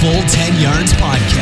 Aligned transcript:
Full 0.00 0.22
10 0.28 0.62
Yards 0.62 0.94
Podcast. 0.94 1.39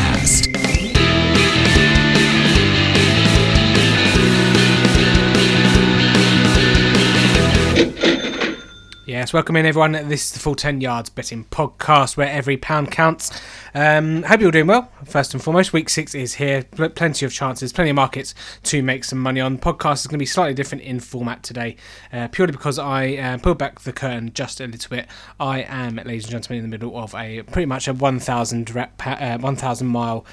Yes, 9.19 9.33
welcome 9.33 9.57
in 9.57 9.65
everyone. 9.65 9.91
This 9.91 10.27
is 10.27 10.31
the 10.31 10.39
Full 10.39 10.55
10 10.55 10.79
Yards 10.79 11.09
Betting 11.09 11.43
Podcast 11.51 12.15
where 12.15 12.29
every 12.29 12.55
pound 12.55 12.89
counts. 12.89 13.29
Um, 13.73 14.23
hope 14.23 14.39
you're 14.39 14.49
doing 14.49 14.67
well. 14.67 14.89
First 15.03 15.33
and 15.33 15.43
foremost, 15.43 15.73
week 15.73 15.89
six 15.89 16.15
is 16.15 16.35
here. 16.35 16.63
Pl- 16.63 16.87
Plenty 16.91 17.25
of 17.25 17.33
chances, 17.33 17.73
plenty 17.73 17.89
of 17.89 17.97
markets 17.97 18.33
to 18.63 18.81
make 18.81 19.03
some 19.03 19.19
money 19.19 19.41
on. 19.41 19.57
Podcast 19.57 19.95
is 19.95 20.07
going 20.07 20.13
to 20.13 20.19
be 20.19 20.25
slightly 20.25 20.53
different 20.53 20.85
in 20.85 21.01
format 21.01 21.43
today, 21.43 21.75
uh, 22.13 22.29
purely 22.29 22.53
because 22.53 22.79
I 22.79 23.15
uh, 23.15 23.37
pulled 23.39 23.57
back 23.57 23.81
the 23.81 23.91
curtain 23.91 24.31
just 24.33 24.61
a 24.61 24.67
little 24.67 24.89
bit. 24.89 25.05
I 25.37 25.63
am, 25.63 25.97
ladies 25.97 26.23
and 26.23 26.31
gentlemen, 26.31 26.63
in 26.63 26.71
the 26.71 26.77
middle 26.77 26.97
of 26.97 27.13
a 27.13 27.41
pretty 27.41 27.65
much 27.65 27.89
a 27.89 27.93
1,000 27.93 28.73
rep, 28.73 29.05
uh, 29.05 29.37
1,000 29.37 29.85
mile 29.85 30.25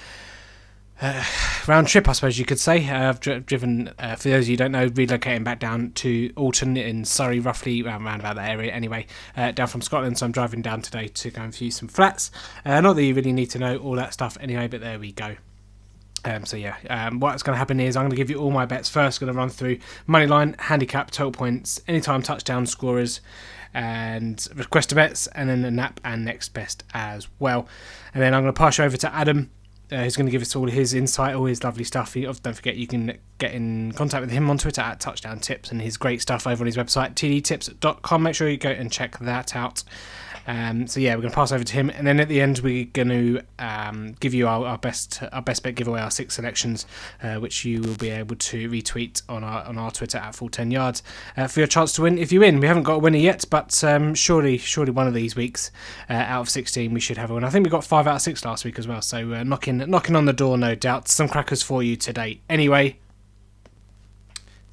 uh, 1.01 1.25
round 1.67 1.89
trip, 1.89 2.09
I 2.09 2.13
suppose 2.13 2.39
you 2.39 2.45
could 2.45 2.59
say. 2.59 2.89
Uh, 2.89 3.09
I've 3.09 3.21
dri- 3.21 3.41
driven, 3.41 3.93
uh, 3.99 4.17
for 4.17 4.29
those 4.29 4.45
of 4.45 4.49
you 4.49 4.53
who 4.55 4.59
don't 4.59 4.73
know, 4.73 4.89
relocating 4.89 5.45
back 5.45 5.59
down 5.59 5.93
to 5.93 6.33
Alton 6.37 6.77
in 6.77 7.05
Surrey, 7.05 7.41
roughly 7.41 7.83
around, 7.83 8.05
around 8.05 8.21
about 8.21 8.37
that 8.37 8.51
area 8.51 8.73
anyway, 8.73 9.07
uh, 9.37 9.53
down 9.53 9.69
from 9.69 9.83
Scotland. 9.83 10.19
So 10.19 10.27
I'm 10.27 10.33
driving 10.33 10.63
down 10.63 10.83
today 10.83 11.09
to 11.09 11.31
go 11.31 11.43
and 11.43 11.55
view 11.55 11.71
some 11.71 11.89
flats. 11.89 12.31
Uh, 12.65 12.81
not 12.81 12.95
that 12.95 13.05
you 13.05 13.15
really 13.15 13.33
need 13.33 13.51
to 13.51 13.59
know 13.59 13.77
all 13.79 13.95
that 13.97 14.13
stuff 14.13 14.37
anyway, 14.41 14.69
but 14.69 14.81
there 14.81 14.99
we 14.99 15.13
go. 15.13 15.37
Um, 16.25 16.45
so 16.45 16.57
yeah, 16.57 16.77
um, 16.91 17.21
what's 17.21 17.43
going 17.45 17.55
to 17.55 17.59
happen 17.59 17.79
is 17.79 17.97
I'm 17.97 18.03
going 18.03 18.11
to 18.11 18.17
give 18.17 18.31
you 18.31 18.39
all 18.39 18.51
my 18.51 18.67
bets 18.67 18.89
first. 18.89 19.21
Going 19.21 19.33
to 19.33 19.39
run 19.39 19.49
through 19.49 19.79
money 20.07 20.27
line, 20.27 20.57
handicap, 20.59 21.11
total 21.11 21.31
points, 21.31 21.81
anytime 21.87 22.21
touchdown 22.21 22.67
scorers, 22.67 23.21
and 23.73 24.47
request 24.55 24.93
bets, 24.95 25.29
and 25.29 25.49
then 25.49 25.63
the 25.63 25.71
nap 25.71 26.01
and 26.03 26.25
next 26.25 26.53
best 26.53 26.83
as 26.95 27.29
well. 27.38 27.69
And 28.13 28.23
then 28.23 28.35
I'm 28.35 28.43
going 28.43 28.53
to 28.53 28.59
pass 28.59 28.79
you 28.79 28.85
over 28.85 28.97
to 28.97 29.15
Adam, 29.15 29.51
uh, 29.92 30.02
who's 30.02 30.16
going 30.16 30.26
to 30.26 30.32
give 30.32 30.42
us 30.42 30.56
all 30.56 30.68
his 30.68 30.95
insight, 30.95 31.34
all 31.34 31.45
his 31.45 31.62
lovely 31.62 31.84
stuff. 31.84 32.15
He, 32.15 32.23
don't 32.23 32.54
forget 32.54 32.76
you 32.76 32.87
can 32.87 33.18
get 33.38 33.52
in 33.52 33.92
contact 33.92 34.20
with 34.20 34.30
him 34.30 34.51
on 34.51 34.59
Twitter 34.59 34.80
at 34.80 35.01
Touchdown 35.01 35.38
Tips 35.38 35.70
and 35.70 35.80
his 35.80 35.96
great 35.96 36.20
stuff 36.20 36.46
over 36.46 36.62
on 36.62 36.66
his 36.66 36.76
website 36.76 37.15
tdtips.com. 37.15 38.23
Make 38.23 38.34
sure 38.34 38.48
you 38.48 38.57
go 38.57 38.70
and 38.70 38.90
check 38.90 39.18
that 39.18 39.54
out. 39.54 39.84
Um, 40.47 40.87
so 40.87 41.01
yeah, 41.01 41.15
we're 41.15 41.23
going 41.23 41.30
to 41.30 41.35
pass 41.35 41.52
over 41.52 41.65
to 41.65 41.73
him, 41.73 41.91
and 41.91 42.07
then 42.07 42.21
at 42.21 42.29
the 42.29 42.41
end 42.41 42.61
we're 42.61 42.85
going 42.85 43.09
to 43.09 43.41
um, 43.59 44.15
give 44.21 44.33
you 44.35 44.47
our, 44.47 44.65
our 44.66 44.79
best 44.79 45.23
our 45.33 45.43
best 45.43 45.63
bet 45.63 45.75
giveaway, 45.75 46.01
our 46.01 46.11
six 46.11 46.35
selections, 46.35 46.87
uh, 47.23 47.37
which 47.37 47.65
you 47.65 47.83
will 47.83 47.97
be 47.97 48.11
able 48.11 48.37
to 48.37 48.71
retweet 48.71 49.23
on 49.29 49.43
our 49.43 49.65
on 49.65 49.79
our 49.79 49.91
Twitter 49.91 50.19
at 50.19 50.35
full 50.35 50.49
ten 50.49 50.71
yards 50.71 51.03
uh, 51.37 51.47
for 51.47 51.61
your 51.61 51.66
chance 51.66 51.93
to 51.95 52.03
win. 52.03 52.19
If 52.19 52.33
you 52.33 52.41
win, 52.41 52.61
we 52.61 52.66
haven't 52.66 52.85
got 52.85 52.95
a 52.95 52.99
winner 52.99 53.19
yet, 53.19 53.45
but 53.51 53.83
um, 53.85 54.15
surely 54.15 54.59
surely 54.59 54.93
one 54.93 55.07
of 55.07 55.15
these 55.15 55.35
weeks 55.35 55.71
uh, 56.09 56.13
out 56.13 56.43
of 56.43 56.49
sixteen 56.49 56.95
we 56.95 57.01
should 57.01 57.19
have 57.19 57.31
winner. 57.31 57.47
I 57.47 57.51
think 57.51 57.65
we 57.65 57.71
got 57.71 57.85
five 57.85 58.07
out 58.07 58.16
of 58.16 58.23
six 58.23 58.45
last 58.45 58.65
week 58.65 58.79
as 58.79 58.87
well, 58.87 59.03
so 59.03 59.33
uh, 59.33 59.43
knocking 59.43 59.79
knocking 59.79 60.16
on 60.16 60.27
the 60.27 60.33
door, 60.33 60.57
no 60.57 60.75
doubt. 60.75 61.09
Some 61.09 61.29
crackers 61.29 61.63
for 61.63 61.83
you 61.83 61.97
today. 61.97 62.41
Anyway, 62.49 62.99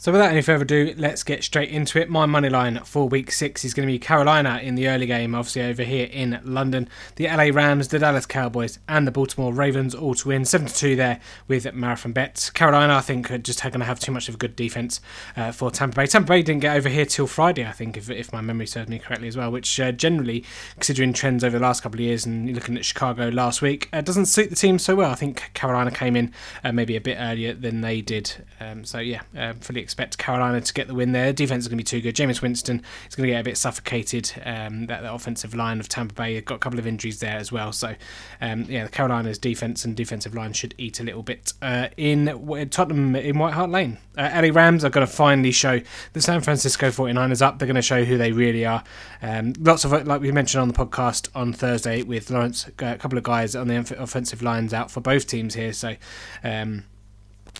so 0.03 0.11
without 0.11 0.31
any 0.31 0.41
further 0.41 0.63
ado, 0.63 0.93
let's 0.97 1.23
get 1.23 1.45
straight 1.45 1.69
into 1.69 1.97
it. 1.97 2.09
My 2.09 2.25
money 2.25 2.49
line 2.49 2.79
for 2.83 3.07
week 3.07 3.31
six 3.31 3.63
is 3.63 3.73
going 3.73 3.87
to 3.87 3.93
be 3.93 3.97
Carolina 3.97 4.59
in 4.61 4.75
the 4.75 4.89
early 4.89 5.05
game, 5.05 5.33
obviously 5.33 5.61
over 5.61 5.81
here 5.83 6.09
in 6.11 6.41
London. 6.43 6.89
The 7.15 7.27
LA 7.27 7.51
Rams, 7.53 7.87
the 7.87 7.99
Dallas 7.99 8.25
Cowboys, 8.25 8.79
and 8.89 9.07
the 9.07 9.11
Baltimore 9.11 9.53
Ravens 9.53 9.95
all 9.95 10.13
to 10.15 10.27
win 10.27 10.41
7-2 10.41 10.97
there 10.97 11.21
with 11.47 11.73
marathon 11.73 12.11
bets. 12.11 12.49
Carolina, 12.49 12.95
I 12.95 12.99
think, 12.99 13.31
are 13.31 13.37
just 13.37 13.61
going 13.61 13.79
to 13.79 13.85
have 13.85 13.97
too 13.97 14.11
much 14.11 14.27
of 14.27 14.35
a 14.35 14.37
good 14.37 14.57
defense 14.57 14.99
uh, 15.37 15.53
for 15.53 15.71
Tampa 15.71 15.95
Bay. 15.95 16.07
Tampa 16.07 16.27
Bay 16.27 16.41
didn't 16.41 16.63
get 16.63 16.75
over 16.75 16.89
here 16.89 17.05
till 17.05 17.25
Friday, 17.25 17.65
I 17.65 17.71
think, 17.71 17.95
if, 17.95 18.09
if 18.09 18.33
my 18.33 18.41
memory 18.41 18.67
serves 18.67 18.89
me 18.89 18.99
correctly 18.99 19.29
as 19.29 19.37
well. 19.37 19.51
Which 19.53 19.79
uh, 19.79 19.93
generally, 19.93 20.43
considering 20.73 21.13
trends 21.13 21.45
over 21.45 21.57
the 21.57 21.63
last 21.63 21.81
couple 21.81 22.01
of 22.01 22.01
years 22.01 22.25
and 22.25 22.53
looking 22.53 22.75
at 22.75 22.83
Chicago 22.83 23.29
last 23.29 23.61
week, 23.61 23.87
uh, 23.93 24.01
doesn't 24.01 24.25
suit 24.25 24.49
the 24.49 24.57
team 24.57 24.79
so 24.79 24.95
well. 24.95 25.11
I 25.11 25.15
think 25.15 25.53
Carolina 25.53 25.91
came 25.91 26.17
in 26.17 26.33
uh, 26.61 26.73
maybe 26.73 26.97
a 26.97 27.01
bit 27.01 27.15
earlier 27.17 27.53
than 27.53 27.79
they 27.79 28.01
did. 28.01 28.45
Um, 28.59 28.83
so 28.83 28.99
yeah, 28.99 29.21
uh, 29.37 29.53
fully 29.61 29.79
expect 29.93 30.17
Carolina 30.17 30.59
to 30.59 30.73
get 30.73 30.87
the 30.87 30.95
win 30.95 31.11
there. 31.11 31.31
Defense 31.31 31.65
is 31.65 31.67
going 31.67 31.77
to 31.77 31.83
be 31.83 31.83
too 31.83 32.01
good. 32.01 32.15
Jameis 32.15 32.41
Winston 32.41 32.81
is 33.07 33.15
going 33.15 33.27
to 33.27 33.33
get 33.33 33.41
a 33.41 33.43
bit 33.43 33.57
suffocated. 33.57 34.31
Um, 34.43 34.87
that, 34.87 35.03
offensive 35.05 35.53
line 35.53 35.79
of 35.79 35.87
Tampa 35.87 36.15
Bay 36.15 36.41
got 36.41 36.55
a 36.55 36.57
couple 36.57 36.79
of 36.79 36.87
injuries 36.87 37.19
there 37.19 37.37
as 37.37 37.51
well. 37.51 37.71
So 37.71 37.93
um, 38.41 38.63
yeah, 38.63 38.85
the 38.85 38.89
Carolina's 38.89 39.37
defense 39.37 39.85
and 39.85 39.95
defensive 39.95 40.33
line 40.33 40.53
should 40.53 40.73
eat 40.79 40.99
a 40.99 41.03
little 41.03 41.21
bit 41.21 41.53
uh, 41.61 41.89
in 41.95 42.25
Tottenham 42.71 43.15
in 43.15 43.37
White 43.37 43.53
Hart 43.53 43.69
Lane. 43.69 43.99
Uh, 44.17 44.41
LA 44.41 44.49
Rams 44.51 44.83
are 44.83 44.89
going 44.89 45.05
to 45.05 45.11
finally 45.11 45.51
show 45.51 45.79
the 46.13 46.21
San 46.21 46.41
Francisco 46.41 46.89
49ers 46.89 47.43
up. 47.43 47.59
They're 47.59 47.67
going 47.67 47.75
to 47.75 47.83
show 47.83 48.03
who 48.03 48.17
they 48.17 48.31
really 48.31 48.65
are. 48.65 48.83
Um, 49.21 49.53
lots 49.59 49.85
of 49.85 49.91
like 50.07 50.21
we 50.21 50.31
mentioned 50.31 50.61
on 50.61 50.69
the 50.69 50.73
podcast 50.73 51.29
on 51.35 51.53
Thursday 51.53 52.01
with 52.01 52.31
Lawrence, 52.31 52.67
a 52.67 52.71
couple 52.71 53.19
of 53.19 53.23
guys 53.23 53.55
on 53.55 53.67
the 53.67 53.75
offensive 53.99 54.41
lines 54.41 54.73
out 54.73 54.89
for 54.89 55.01
both 55.01 55.27
teams 55.27 55.53
here. 55.53 55.71
So. 55.71 55.97
Um, 56.43 56.85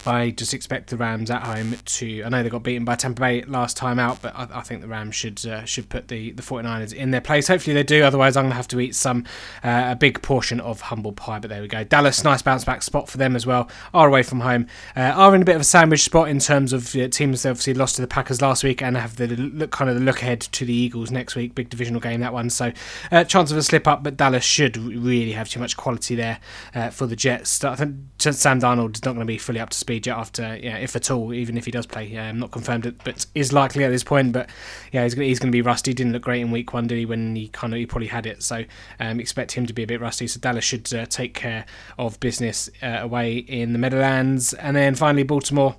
I 0.05 0.31
just 0.31 0.53
expect 0.53 0.89
the 0.89 0.97
Rams 0.97 1.31
at 1.31 1.43
home 1.43 1.75
to. 1.85 2.23
I 2.23 2.29
know 2.29 2.43
they 2.43 2.49
got 2.49 2.63
beaten 2.63 2.83
by 2.83 2.95
Tampa 2.95 3.21
Bay 3.21 3.43
last 3.43 3.77
time 3.77 3.99
out, 3.99 4.21
but 4.21 4.35
I, 4.35 4.47
I 4.59 4.61
think 4.61 4.81
the 4.81 4.87
Rams 4.87 5.15
should 5.15 5.45
uh, 5.45 5.63
should 5.65 5.89
put 5.89 6.09
the, 6.09 6.31
the 6.31 6.41
49ers 6.41 6.93
in 6.93 7.11
their 7.11 7.21
place. 7.21 7.47
Hopefully 7.47 7.73
they 7.73 7.83
do. 7.83 8.03
Otherwise, 8.03 8.35
I'm 8.35 8.43
going 8.43 8.51
to 8.51 8.57
have 8.57 8.67
to 8.69 8.79
eat 8.79 8.95
some 8.95 9.25
uh, 9.63 9.89
a 9.91 9.95
big 9.95 10.21
portion 10.21 10.59
of 10.59 10.81
humble 10.81 11.13
pie. 11.13 11.39
But 11.39 11.49
there 11.49 11.61
we 11.61 11.67
go. 11.67 11.83
Dallas, 11.83 12.23
nice 12.23 12.41
bounce 12.41 12.65
back 12.65 12.83
spot 12.83 13.07
for 13.07 13.17
them 13.17 13.35
as 13.35 13.45
well. 13.45 13.69
Are 13.93 14.07
away 14.07 14.23
from 14.23 14.41
home. 14.41 14.67
Uh, 14.95 15.01
are 15.01 15.33
in 15.35 15.41
a 15.41 15.45
bit 15.45 15.55
of 15.55 15.61
a 15.61 15.65
sandwich 15.65 16.03
spot 16.03 16.27
in 16.27 16.39
terms 16.39 16.73
of 16.73 16.93
uh, 16.95 17.07
teams. 17.07 17.43
They 17.43 17.49
obviously 17.49 17.73
lost 17.73 17.95
to 17.95 18.01
the 18.01 18.07
Packers 18.07 18.41
last 18.41 18.63
week 18.63 18.81
and 18.81 18.97
have 18.97 19.15
the 19.15 19.27
look 19.27 19.71
kind 19.71 19.89
of 19.89 19.95
the 19.95 20.03
look 20.03 20.21
ahead 20.21 20.41
to 20.41 20.65
the 20.65 20.73
Eagles 20.73 21.11
next 21.11 21.35
week. 21.35 21.55
Big 21.55 21.69
divisional 21.69 22.01
game 22.01 22.19
that 22.19 22.33
one. 22.33 22.49
So 22.49 22.73
uh, 23.11 23.23
chance 23.23 23.51
of 23.51 23.57
a 23.57 23.63
slip 23.63 23.87
up, 23.87 24.03
but 24.03 24.17
Dallas 24.17 24.43
should 24.43 24.75
really 24.75 25.31
have 25.31 25.49
too 25.49 25.59
much 25.59 25.77
quality 25.77 26.15
there 26.15 26.39
uh, 26.75 26.89
for 26.89 27.07
the 27.07 27.15
Jets. 27.15 27.63
I 27.63 27.75
think 27.75 27.95
Sam 28.19 28.59
Darnold 28.59 28.95
is 28.95 29.05
not 29.05 29.13
going 29.13 29.19
to 29.19 29.25
be 29.25 29.37
fully 29.37 29.59
up 29.59 29.69
to 29.69 29.77
speed 29.77 29.92
after, 30.07 30.57
yeah, 30.57 30.77
if 30.77 30.95
at 30.95 31.09
all, 31.11 31.33
even 31.33 31.57
if 31.57 31.65
he 31.65 31.71
does 31.71 31.85
play. 31.85 32.31
Not 32.33 32.51
confirmed 32.51 32.85
it, 32.85 33.03
but 33.03 33.25
is 33.35 33.51
likely 33.53 33.83
at 33.83 33.89
this 33.89 34.03
point. 34.03 34.31
But 34.33 34.49
yeah, 34.91 35.03
he's, 35.03 35.13
he's 35.13 35.39
going 35.39 35.51
to 35.51 35.55
be 35.55 35.61
rusty. 35.61 35.93
Didn't 35.93 36.13
look 36.13 36.23
great 36.23 36.41
in 36.41 36.51
week 36.51 36.73
one, 36.73 36.87
did 36.87 36.97
he? 36.97 37.05
When 37.05 37.35
he 37.35 37.47
kind 37.49 37.73
of 37.73 37.77
he 37.77 37.85
probably 37.85 38.07
had 38.07 38.25
it. 38.25 38.43
So 38.43 38.63
um, 38.99 39.19
expect 39.19 39.53
him 39.53 39.65
to 39.65 39.73
be 39.73 39.83
a 39.83 39.87
bit 39.87 40.01
rusty. 40.01 40.27
So 40.27 40.39
Dallas 40.39 40.63
should 40.63 40.93
uh, 40.93 41.05
take 41.05 41.33
care 41.33 41.65
of 41.97 42.19
business 42.19 42.69
uh, 42.81 42.99
away 43.01 43.37
in 43.37 43.73
the 43.73 43.79
Meadowlands, 43.79 44.53
and 44.53 44.75
then 44.75 44.95
finally 44.95 45.23
Baltimore. 45.23 45.75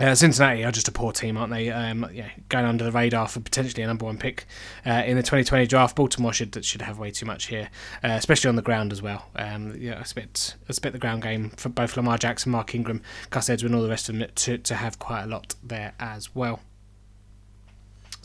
Uh, 0.00 0.14
Cincinnati 0.14 0.64
are 0.64 0.70
just 0.70 0.86
a 0.86 0.92
poor 0.92 1.12
team, 1.12 1.36
aren't 1.36 1.52
they? 1.52 1.70
Um, 1.70 2.08
yeah, 2.12 2.28
going 2.48 2.64
under 2.64 2.84
the 2.84 2.92
radar 2.92 3.26
for 3.26 3.40
potentially 3.40 3.82
a 3.82 3.86
number 3.86 4.04
one 4.04 4.16
pick 4.16 4.46
uh, 4.86 5.02
in 5.04 5.16
the 5.16 5.22
2020 5.22 5.66
draft. 5.66 5.96
Baltimore 5.96 6.32
should 6.32 6.64
should 6.64 6.82
have 6.82 6.98
way 6.98 7.10
too 7.10 7.26
much 7.26 7.46
here, 7.46 7.68
uh, 8.04 8.08
especially 8.12 8.48
on 8.48 8.56
the 8.56 8.62
ground 8.62 8.92
as 8.92 9.02
well. 9.02 9.26
Um, 9.34 9.74
yeah, 9.76 9.94
I 9.94 10.00
expect 10.00 10.56
I 10.62 10.70
expect 10.70 10.92
the 10.92 10.98
ground 10.98 11.22
game 11.22 11.50
for 11.50 11.68
both 11.68 11.96
Lamar 11.96 12.18
Jackson, 12.18 12.52
Mark 12.52 12.74
Ingram, 12.74 13.02
Gus 13.30 13.48
and 13.48 13.74
all 13.74 13.82
the 13.82 13.88
rest 13.88 14.08
of 14.08 14.16
them 14.16 14.28
to 14.32 14.58
to 14.58 14.74
have 14.76 14.98
quite 14.98 15.24
a 15.24 15.26
lot 15.26 15.54
there 15.62 15.94
as 15.98 16.34
well. 16.34 16.60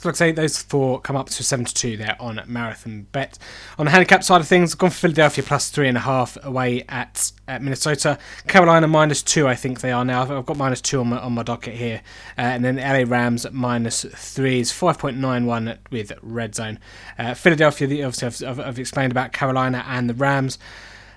So 0.03 0.09
like 0.09 0.15
I 0.15 0.17
say, 0.17 0.31
those 0.33 0.61
four 0.61 0.99
come 0.99 1.15
up 1.15 1.29
to 1.29 1.43
72 1.45 1.95
there 1.95 2.17
on 2.19 2.41
Marathon 2.45 3.07
Bet. 3.13 3.39
On 3.77 3.85
the 3.85 3.91
handicap 3.91 4.21
side 4.21 4.41
of 4.41 4.47
things, 4.49 4.73
I've 4.73 4.77
gone 4.77 4.89
for 4.89 4.97
Philadelphia 4.97 5.45
plus 5.45 5.69
three 5.69 5.87
and 5.87 5.95
a 5.95 6.01
half 6.01 6.37
away 6.43 6.83
at, 6.89 7.31
at 7.47 7.61
Minnesota. 7.61 8.19
Carolina 8.45 8.85
minus 8.89 9.23
two, 9.23 9.47
I 9.47 9.55
think 9.55 9.79
they 9.79 9.93
are 9.93 10.03
now. 10.03 10.23
I've 10.23 10.45
got 10.45 10.57
minus 10.57 10.81
two 10.81 10.99
on 10.99 11.07
my, 11.07 11.19
on 11.19 11.31
my 11.31 11.43
docket 11.43 11.75
here. 11.75 12.01
Uh, 12.37 12.41
and 12.41 12.65
then 12.65 12.75
the 12.75 12.81
LA 12.81 13.09
Rams 13.09 13.49
minus 13.49 14.03
three 14.03 14.59
is 14.59 14.73
5.91 14.73 15.77
with 15.89 16.11
Red 16.21 16.53
Zone. 16.53 16.79
Uh, 17.17 17.33
Philadelphia, 17.33 18.05
obviously, 18.05 18.45
I've, 18.45 18.59
I've 18.59 18.79
explained 18.79 19.13
about 19.13 19.31
Carolina 19.31 19.85
and 19.87 20.09
the 20.09 20.15
Rams. 20.15 20.59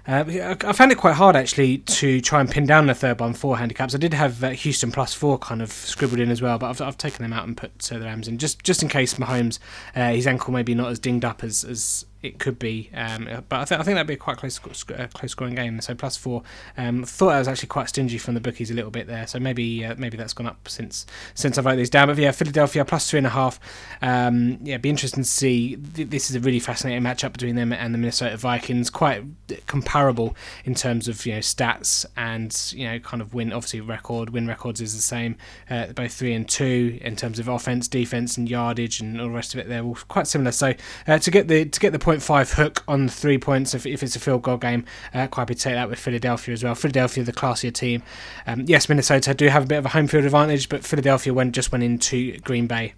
Uh, 0.06 0.54
I 0.64 0.72
found 0.72 0.92
it 0.92 0.98
quite 0.98 1.14
hard 1.14 1.34
actually 1.34 1.78
to 1.78 2.20
try 2.20 2.40
and 2.40 2.48
pin 2.48 2.64
down 2.64 2.86
the 2.86 2.94
third 2.94 3.18
one 3.18 3.34
for 3.34 3.58
handicaps. 3.58 3.94
I 3.94 3.98
did 3.98 4.14
have 4.14 4.44
uh, 4.44 4.50
Houston 4.50 4.92
plus 4.92 5.12
four 5.12 5.36
kind 5.36 5.60
of 5.60 5.72
scribbled 5.72 6.20
in 6.20 6.30
as 6.30 6.40
well, 6.40 6.58
but 6.58 6.70
I've, 6.70 6.80
I've 6.80 6.98
taken 6.98 7.24
them 7.24 7.32
out 7.32 7.44
and 7.44 7.56
put 7.56 7.90
uh, 7.92 7.98
the 7.98 8.04
Rams 8.04 8.28
in 8.28 8.38
just 8.38 8.62
just 8.62 8.82
in 8.82 8.88
case 8.88 9.14
Mahomes 9.14 9.58
uh, 9.96 10.10
his 10.10 10.26
ankle 10.26 10.52
maybe 10.52 10.74
not 10.74 10.92
as 10.92 11.00
dinged 11.00 11.24
up 11.24 11.42
as 11.42 11.64
as 11.64 12.06
it 12.22 12.38
could 12.38 12.58
be. 12.58 12.90
Um, 12.94 13.44
but 13.48 13.60
I, 13.60 13.64
th- 13.64 13.80
I 13.80 13.82
think 13.82 13.96
that'd 13.96 14.06
be 14.06 14.14
a 14.14 14.16
quite 14.16 14.36
close 14.36 14.58
uh, 14.90 15.06
close 15.12 15.32
scoring 15.32 15.54
game. 15.54 15.80
So 15.80 15.94
plus 15.94 16.16
four. 16.16 16.42
Um, 16.76 17.04
thought 17.04 17.34
I 17.34 17.38
was 17.38 17.48
actually 17.48 17.68
quite 17.68 17.88
stingy 17.88 18.18
from 18.18 18.34
the 18.34 18.40
bookies 18.40 18.70
a 18.70 18.74
little 18.74 18.90
bit 18.90 19.06
there. 19.06 19.26
So 19.26 19.38
maybe 19.38 19.84
uh, 19.84 19.94
maybe 19.98 20.16
that's 20.16 20.32
gone 20.32 20.46
up 20.46 20.68
since 20.68 21.06
since 21.34 21.58
I 21.58 21.62
wrote 21.62 21.76
these 21.76 21.90
down. 21.90 22.08
But 22.08 22.18
yeah, 22.18 22.32
Philadelphia 22.32 22.84
plus 22.84 23.10
three 23.10 23.18
and 23.18 23.26
a 23.26 23.30
half. 23.30 23.60
Um, 24.02 24.58
yeah, 24.62 24.78
be 24.78 24.90
interesting 24.90 25.22
to 25.22 25.28
see. 25.28 25.76
This 25.76 26.30
is 26.30 26.36
a 26.36 26.40
really 26.40 26.60
fascinating 26.60 27.02
matchup 27.02 27.32
between 27.32 27.56
them 27.56 27.72
and 27.72 27.94
the 27.94 27.98
Minnesota 27.98 28.36
Vikings. 28.36 28.90
Quite 28.90 29.24
comparable 29.66 30.36
in 30.64 30.74
terms 30.74 31.08
of 31.08 31.24
you 31.26 31.34
know 31.34 31.40
stats 31.40 32.06
and 32.16 32.72
you 32.74 32.88
know 32.88 32.98
kind 32.98 33.20
of 33.20 33.34
win. 33.34 33.52
Obviously, 33.52 33.80
record 33.80 34.30
win 34.30 34.46
records 34.46 34.80
is 34.80 34.94
the 34.94 35.02
same. 35.02 35.36
Uh, 35.70 35.86
both 35.88 36.12
three 36.12 36.32
and 36.32 36.48
two 36.48 36.98
in 37.02 37.16
terms 37.16 37.38
of 37.38 37.48
offense, 37.48 37.88
defense, 37.88 38.36
and 38.36 38.48
yardage, 38.48 39.00
and 39.00 39.20
all 39.20 39.28
the 39.28 39.34
rest 39.34 39.54
of 39.54 39.60
it. 39.60 39.68
They're 39.68 39.82
all 39.82 39.98
quite 40.08 40.26
similar. 40.26 40.52
So 40.52 40.74
uh, 41.06 41.18
to 41.18 41.30
get 41.30 41.48
the 41.48 41.64
to 41.66 41.80
get 41.80 41.92
the 41.92 41.98
point 42.06 42.22
five 42.22 42.52
hook 42.52 42.84
on 42.86 43.08
three 43.08 43.36
points 43.36 43.74
if, 43.74 43.84
if 43.84 44.00
it's 44.00 44.14
a 44.14 44.20
field 44.20 44.40
goal 44.42 44.58
game. 44.58 44.84
Uh, 45.12 45.26
quite 45.26 45.42
happy 45.42 45.56
to 45.56 45.60
take 45.60 45.74
that 45.74 45.90
with 45.90 45.98
Philadelphia 45.98 46.52
as 46.52 46.62
well. 46.62 46.76
Philadelphia, 46.76 47.24
the 47.24 47.32
classier 47.32 47.74
team. 47.74 48.00
Um, 48.46 48.62
yes, 48.68 48.88
Minnesota 48.88 49.34
do 49.34 49.48
have 49.48 49.64
a 49.64 49.66
bit 49.66 49.78
of 49.78 49.86
a 49.86 49.88
home 49.88 50.06
field 50.06 50.24
advantage, 50.24 50.68
but 50.68 50.84
Philadelphia 50.84 51.34
went 51.34 51.52
just 51.52 51.72
went 51.72 51.82
into 51.82 52.38
Green 52.38 52.68
Bay. 52.68 52.94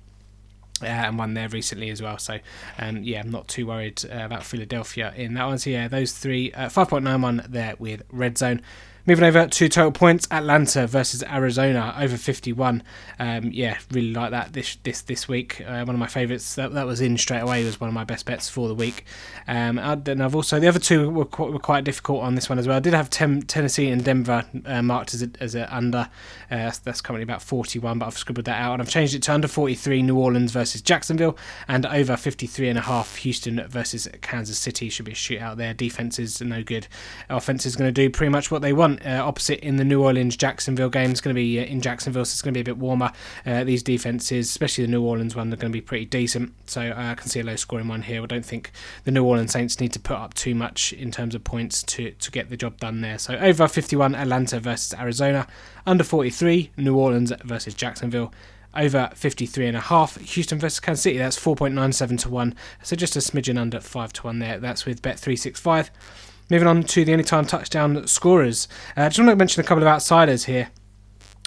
uh, 0.83 0.87
and 0.87 1.19
won 1.19 1.35
there 1.35 1.49
recently 1.49 1.91
as 1.91 2.01
well. 2.03 2.19
So, 2.19 2.39
um, 2.79 3.03
yeah, 3.03 3.21
I'm 3.21 3.31
not 3.31 3.49
too 3.49 3.67
worried 3.67 4.03
uh, 4.05 4.25
about 4.25 4.45
Philadelphia 4.45 5.13
in 5.17 5.35
that 5.35 5.47
one. 5.47 5.59
So, 5.59 5.71
yeah, 5.71 5.89
those 5.89 6.13
three, 6.13 6.53
uh, 6.53 6.69
5.91 6.69 7.51
there 7.51 7.75
with 7.79 8.03
Red 8.11 8.39
Zone. 8.39 8.61
Moving 9.09 9.25
over 9.25 9.47
to 9.47 9.69
total 9.71 9.91
points, 9.91 10.29
Atlanta 10.31 10.87
versus 10.87 11.23
Arizona 11.23 11.97
over 11.99 12.19
51. 12.19 12.83
Um, 13.19 13.51
yeah, 13.51 13.79
really 13.91 14.13
like 14.13 14.33
that 14.33 14.53
this 14.53 14.77
this 14.83 15.01
this 15.01 15.27
week. 15.27 15.63
Uh, 15.63 15.83
one 15.83 15.95
of 15.95 15.99
my 15.99 16.07
favourites 16.07 16.57
that, 16.57 16.75
that 16.75 16.85
was 16.85 17.01
in 17.01 17.17
straight 17.17 17.41
away 17.41 17.65
was 17.65 17.81
one 17.81 17.89
of 17.89 17.95
my 17.95 18.05
best 18.05 18.27
bets 18.27 18.51
for 18.51 18.69
the 18.69 18.75
week. 18.75 19.07
Um, 19.47 19.79
and 19.79 20.23
I've 20.23 20.35
also 20.35 20.61
the 20.61 20.69
other 20.69 20.79
two 20.79 21.09
were 21.09 21.25
quite, 21.25 21.55
were 21.55 21.59
quite 21.59 21.85
difficult 21.85 22.23
on 22.23 22.35
this 22.35 22.51
one 22.51 22.59
as 22.59 22.69
well. 22.69 22.77
I 22.77 22.81
did 22.81 22.93
have 22.93 23.09
tem- 23.09 23.41
Tennessee 23.41 23.89
and 23.89 24.05
Denver 24.05 24.45
uh, 24.67 24.83
marked 24.83 25.15
as 25.15 25.23
a, 25.23 25.31
as 25.41 25.55
a 25.55 25.75
under. 25.75 26.11
Uh, 26.51 26.57
that's, 26.57 26.79
that's 26.81 27.01
currently 27.01 27.23
about 27.23 27.41
41, 27.41 27.99
but 27.99 28.05
I've 28.05 28.19
scribbled 28.19 28.45
that 28.45 28.61
out 28.61 28.75
and 28.75 28.83
I've 28.83 28.91
changed 28.91 29.15
it 29.15 29.23
to 29.23 29.33
under 29.33 29.49
43. 29.49 30.03
New 30.03 30.19
Orleans 30.19 30.53
versus 30.53 30.83
Jacksonville 30.83 31.39
and 31.67 31.87
over 31.87 32.15
53 32.15 32.69
and 32.69 32.79
a 32.79 32.83
half. 32.83 33.17
Houston 33.17 33.67
versus 33.69 34.07
Kansas 34.21 34.59
City 34.59 34.91
should 34.91 35.07
be 35.07 35.13
a 35.13 35.15
shootout 35.15 35.57
there. 35.57 35.73
Defense 35.73 36.19
is 36.19 36.43
no 36.43 36.63
good. 36.63 36.89
Offense 37.31 37.65
is 37.65 37.75
going 37.75 37.89
to 37.89 37.93
do 37.93 38.11
pretty 38.11 38.29
much 38.29 38.51
what 38.51 38.61
they 38.61 38.75
want 38.75 38.98
uh, 39.05 39.23
opposite 39.25 39.61
in 39.61 39.77
the 39.77 39.85
New 39.85 40.03
Orleans 40.03 40.37
Jacksonville 40.37 40.91
game. 40.91 41.11
It's 41.11 41.21
going 41.21 41.35
to 41.35 41.39
be 41.39 41.59
uh, 41.61 41.65
in 41.65 41.81
Jacksonville, 41.81 42.25
so 42.25 42.33
it's 42.33 42.43
going 42.43 42.55
to 42.55 42.59
be 42.59 42.61
a 42.61 42.75
bit 42.75 42.79
warmer. 42.79 43.13
Uh, 43.45 43.65
these 43.65 43.83
defenses, 43.83 44.49
especially 44.49 44.85
the 44.85 44.91
New 44.91 45.03
Orleans 45.03 45.35
one, 45.35 45.51
they're 45.51 45.57
going 45.57 45.73
to 45.73 45.77
be 45.77 45.81
pretty 45.81 46.05
decent. 46.05 46.53
So 46.67 46.83
uh, 46.83 46.95
I 46.97 47.15
can 47.15 47.29
see 47.29 47.41
a 47.41 47.45
low 47.45 47.57
scoring 47.57 47.89
one 47.89 48.03
here. 48.03 48.23
I 48.23 48.27
don't 48.27 48.45
think 48.45 48.73
the 49.05 49.11
New 49.11 49.25
Orleans 49.25 49.53
Saints 49.53 49.81
need 49.81 49.93
to 49.93 50.01
put 50.01 50.17
up 50.17 50.35
too 50.35 50.55
much 50.55 50.93
in 50.93 51.11
terms 51.11 51.35
of 51.35 51.45
points 51.45 51.83
to, 51.85 52.11
to 52.13 52.31
get 52.31 52.51
the 52.51 52.57
job 52.57 52.79
done 52.79 53.01
there. 53.01 53.19
So 53.19 53.37
over 53.37 53.69
51 53.69 54.15
Atlanta 54.15 54.61
versus 54.61 54.99
Arizona, 54.99 55.47
under 55.87 56.05
43 56.05 56.71
New 56.77 56.97
Orleans 56.97 57.33
versus 57.45 57.75
Jacksonville 57.75 58.33
over 58.75 59.11
53 59.15 59.67
and 59.67 59.77
a 59.77 59.81
half. 59.81 60.17
Houston 60.17 60.59
versus 60.59 60.81
Kansas 60.81 61.03
City, 61.03 61.19
that's 61.19 61.39
4.97 61.39 62.19
to 62.21 62.29
1. 62.29 62.55
So 62.83 62.97
just 62.97 63.17
a 63.17 63.21
smidgen 63.21 63.59
under 63.59 63.81
5 63.81 64.13
to 64.15 64.23
1 64.25 64.39
there. 64.39 64.59
That's 64.59 64.87
with 64.87 65.03
Bet365. 65.03 65.91
Moving 66.51 66.67
on 66.67 66.83
to 66.83 67.05
the 67.05 67.13
anytime 67.13 67.45
touchdown 67.45 68.07
scorers. 68.07 68.69
I 68.97 69.03
uh, 69.03 69.09
just 69.11 69.19
want 69.19 69.29
to 69.31 69.37
mention 69.37 69.61
a 69.61 69.65
couple 69.65 69.83
of 69.83 69.89
outsiders 69.89 70.47
here. 70.47 70.71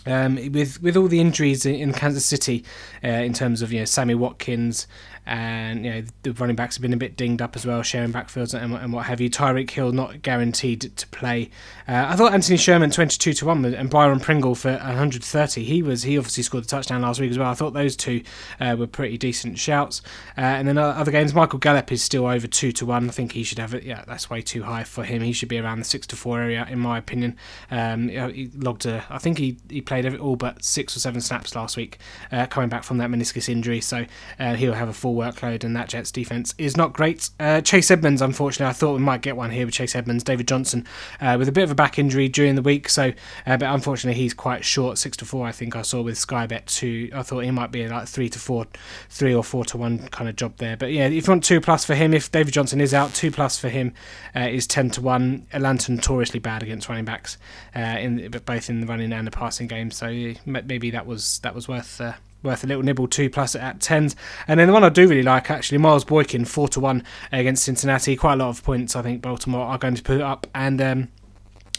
Um, 0.06 0.36
with 0.52 0.82
with 0.82 0.96
all 0.98 1.08
the 1.08 1.20
injuries 1.20 1.66
in, 1.66 1.76
in 1.76 1.94
Kansas 1.94 2.26
City, 2.26 2.64
uh, 3.04 3.08
in 3.08 3.34
terms 3.34 3.62
of 3.62 3.72
you 3.72 3.80
know 3.80 3.86
Sammy 3.86 4.16
Watkins, 4.16 4.88
and 5.32 5.86
you 5.86 5.92
know 5.92 6.04
the 6.24 6.34
running 6.34 6.58
backs 6.58 6.76
have 6.76 6.82
been 6.82 6.92
a 6.92 6.98
bit 6.98 7.16
dinged 7.16 7.42
up 7.42 7.56
as 7.56 7.66
well, 7.66 7.82
sharing 7.82 8.12
backfields 8.12 8.54
and, 8.54 8.74
and 8.74 8.92
what 8.92 9.06
have 9.06 9.22
you. 9.22 9.30
Tyreek 9.30 9.70
Hill 9.70 9.94
not 9.94 10.22
guaranteed 10.22 10.82
to 10.82 11.08
play. 11.08 11.50
Uh, 11.88 12.06
I 12.10 12.18
thought 12.18 12.34
Anthony 12.34 12.58
Sherman 12.58 12.92
twenty 12.92 13.18
two 13.18 13.32
to 13.34 13.46
one 13.46 13.64
and 13.64 13.90
Byron 13.90 14.20
Pringle 14.20 14.56
for 14.56 14.72
one 14.72 14.80
hundred 14.98 15.24
thirty. 15.24 15.64
He 15.64 15.82
was 15.82 16.04
he 16.04 16.18
obviously 16.18 16.44
scored 16.44 16.66
the 16.66 16.68
touchdown 16.68 17.02
last 17.02 17.22
week 17.22 17.32
as 17.32 17.40
well. 17.40 17.50
I 17.50 17.54
thought 17.54 17.74
those 17.74 17.96
two 17.96 18.24
uh, 18.60 18.76
were 18.78 18.88
pretty 18.88 19.18
decent 19.18 19.58
shouts. 19.58 20.02
Uh, 20.38 20.42
and 20.42 20.68
then 20.68 20.78
other 20.78 21.12
games, 21.12 21.34
Michael 21.34 21.60
Gallup 21.60 21.94
is 21.94 22.02
still 22.02 22.28
over 22.28 22.46
two 22.46 22.74
to 22.74 22.86
one. 22.86 23.08
I 23.08 23.14
think 23.14 23.32
he 23.32 23.44
should 23.44 23.60
have 23.60 23.74
it. 23.74 23.84
Yeah, 23.84 24.04
that's 24.06 24.30
way 24.30 24.42
too 24.42 24.64
high 24.64 24.84
for 24.84 25.06
him. 25.06 25.22
He 25.22 25.32
should 25.32 25.50
be 25.50 25.60
around 25.60 25.80
the 25.80 25.86
six 25.86 26.06
to 26.08 26.18
four 26.18 26.42
area 26.42 26.68
in 26.70 26.80
my 26.80 26.98
opinion. 26.98 27.38
Um, 27.70 28.10
he 28.10 28.50
logged 28.54 28.86
a. 28.86 29.06
I 29.10 29.18
think 29.18 29.38
he 29.38 29.58
he 29.70 29.80
played 29.80 30.14
all 30.18 30.36
but 30.36 30.66
six 30.66 30.98
or 30.98 31.00
seven 31.00 31.22
snaps 31.22 31.56
last 31.56 31.78
week, 31.78 32.00
uh, 32.34 32.48
coming 32.48 32.68
back 32.68 32.84
from 32.84 32.98
that 32.98 33.10
meniscus 33.10 33.48
injury. 33.48 33.80
So 33.80 34.06
uh, 34.38 34.56
he'll 34.56 34.74
have 34.74 34.90
a 34.90 34.94
full 34.94 35.21
workload, 35.22 35.64
and 35.64 35.76
that 35.76 35.90
Jets 35.90 36.12
defense 36.12 36.54
is 36.58 36.76
not 36.76 36.94
great. 36.94 37.30
Uh, 37.40 37.62
Chase 37.62 37.92
Edmonds, 37.92 38.22
unfortunately, 38.22 38.70
I 38.70 38.74
thought 38.74 38.94
we 38.94 39.00
might 39.00 39.22
get 39.22 39.38
one 39.38 39.52
here 39.52 39.66
with 39.66 39.76
Chase 39.76 39.96
Edmonds. 39.96 40.24
David 40.24 40.48
Johnson 40.48 40.86
uh, 41.20 41.36
with 41.38 41.48
a 41.48 41.52
bit 41.52 41.64
of 41.64 41.72
a 41.72 41.76
back 41.76 42.00
injury 42.00 42.28
during 42.28 42.56
the 42.56 42.62
week, 42.62 42.90
so 42.90 43.12
uh, 43.46 43.58
but 43.58 43.74
unfortunately 43.74 44.20
he's 44.22 44.34
quite 44.34 44.66
short, 44.66 44.98
six 44.98 45.16
to 45.18 45.26
four. 45.26 45.48
I 45.48 45.52
think 45.52 45.76
I 45.76 45.82
saw 45.82 46.02
with 46.02 46.18
Sky 46.18 46.48
Bet 46.48 46.68
two. 46.68 47.10
I 47.14 47.24
thought 47.24 47.40
he 47.40 47.52
might 47.52 47.72
be 47.72 47.88
like 47.88 48.08
three 48.08 48.30
to 48.30 48.40
four, 48.40 48.66
three 49.10 49.34
or 49.34 49.44
four 49.44 49.66
to 49.66 49.78
one 49.78 50.08
kind 50.10 50.30
of 50.30 50.36
job 50.36 50.58
there. 50.58 50.78
But 50.78 50.92
yeah, 50.92 51.08
if 51.08 51.28
you 51.28 51.32
want 51.32 51.44
two 51.44 51.62
plus 51.62 51.86
for 51.86 51.96
him, 51.96 52.14
if 52.14 52.32
David 52.32 52.54
Johnson 52.54 52.82
is 52.82 52.94
out, 52.94 53.14
two 53.14 53.32
plus 53.32 53.60
for 53.60 53.70
him 53.70 53.94
uh, 54.36 54.42
is 54.42 54.68
ten 54.68 54.90
to 54.92 55.02
one. 55.02 55.48
Atlanta 55.54 55.92
notoriously 55.92 56.40
bad 56.40 56.64
against 56.64 56.90
running 56.90 57.06
backs, 57.06 57.38
in 57.76 58.30
both 58.46 58.70
in 58.70 58.82
the 58.82 58.88
running 58.88 59.14
and 59.14 59.28
the 59.28 59.32
passing 59.32 59.68
game. 59.68 59.92
So 59.92 60.34
maybe 60.46 60.92
that 60.92 61.06
was 61.06 61.40
that 61.40 61.56
was 61.56 61.68
worth 61.68 62.02
uh, 62.02 62.14
worth 62.44 62.64
a 62.64 62.68
little 62.68 62.84
nibble 62.84 63.08
two 63.08 63.30
plus 63.30 63.56
at 63.56 63.80
tens. 63.80 64.16
And 64.48 64.60
then 64.60 64.68
the 64.68 64.74
one 64.74 64.84
I 64.84 64.90
do 64.90 65.08
really 65.08 65.24
like 65.24 65.50
actually, 65.50 65.78
Miles 65.78 66.04
Boykin 66.06 66.46
four 66.46 66.68
to 66.70 66.80
one 66.80 67.04
against 67.32 67.64
Cincinnati. 67.64 68.16
Quite 68.16 68.34
a 68.34 68.38
lot 68.38 68.50
of 68.50 68.64
points 68.64 68.96
I 68.96 69.02
think 69.02 69.22
Baltimore 69.22 69.66
are 69.66 69.78
going 69.78 69.96
to 69.96 70.04
put 70.04 70.22
up 70.22 70.48
and. 70.54 70.82
Um, 70.82 71.08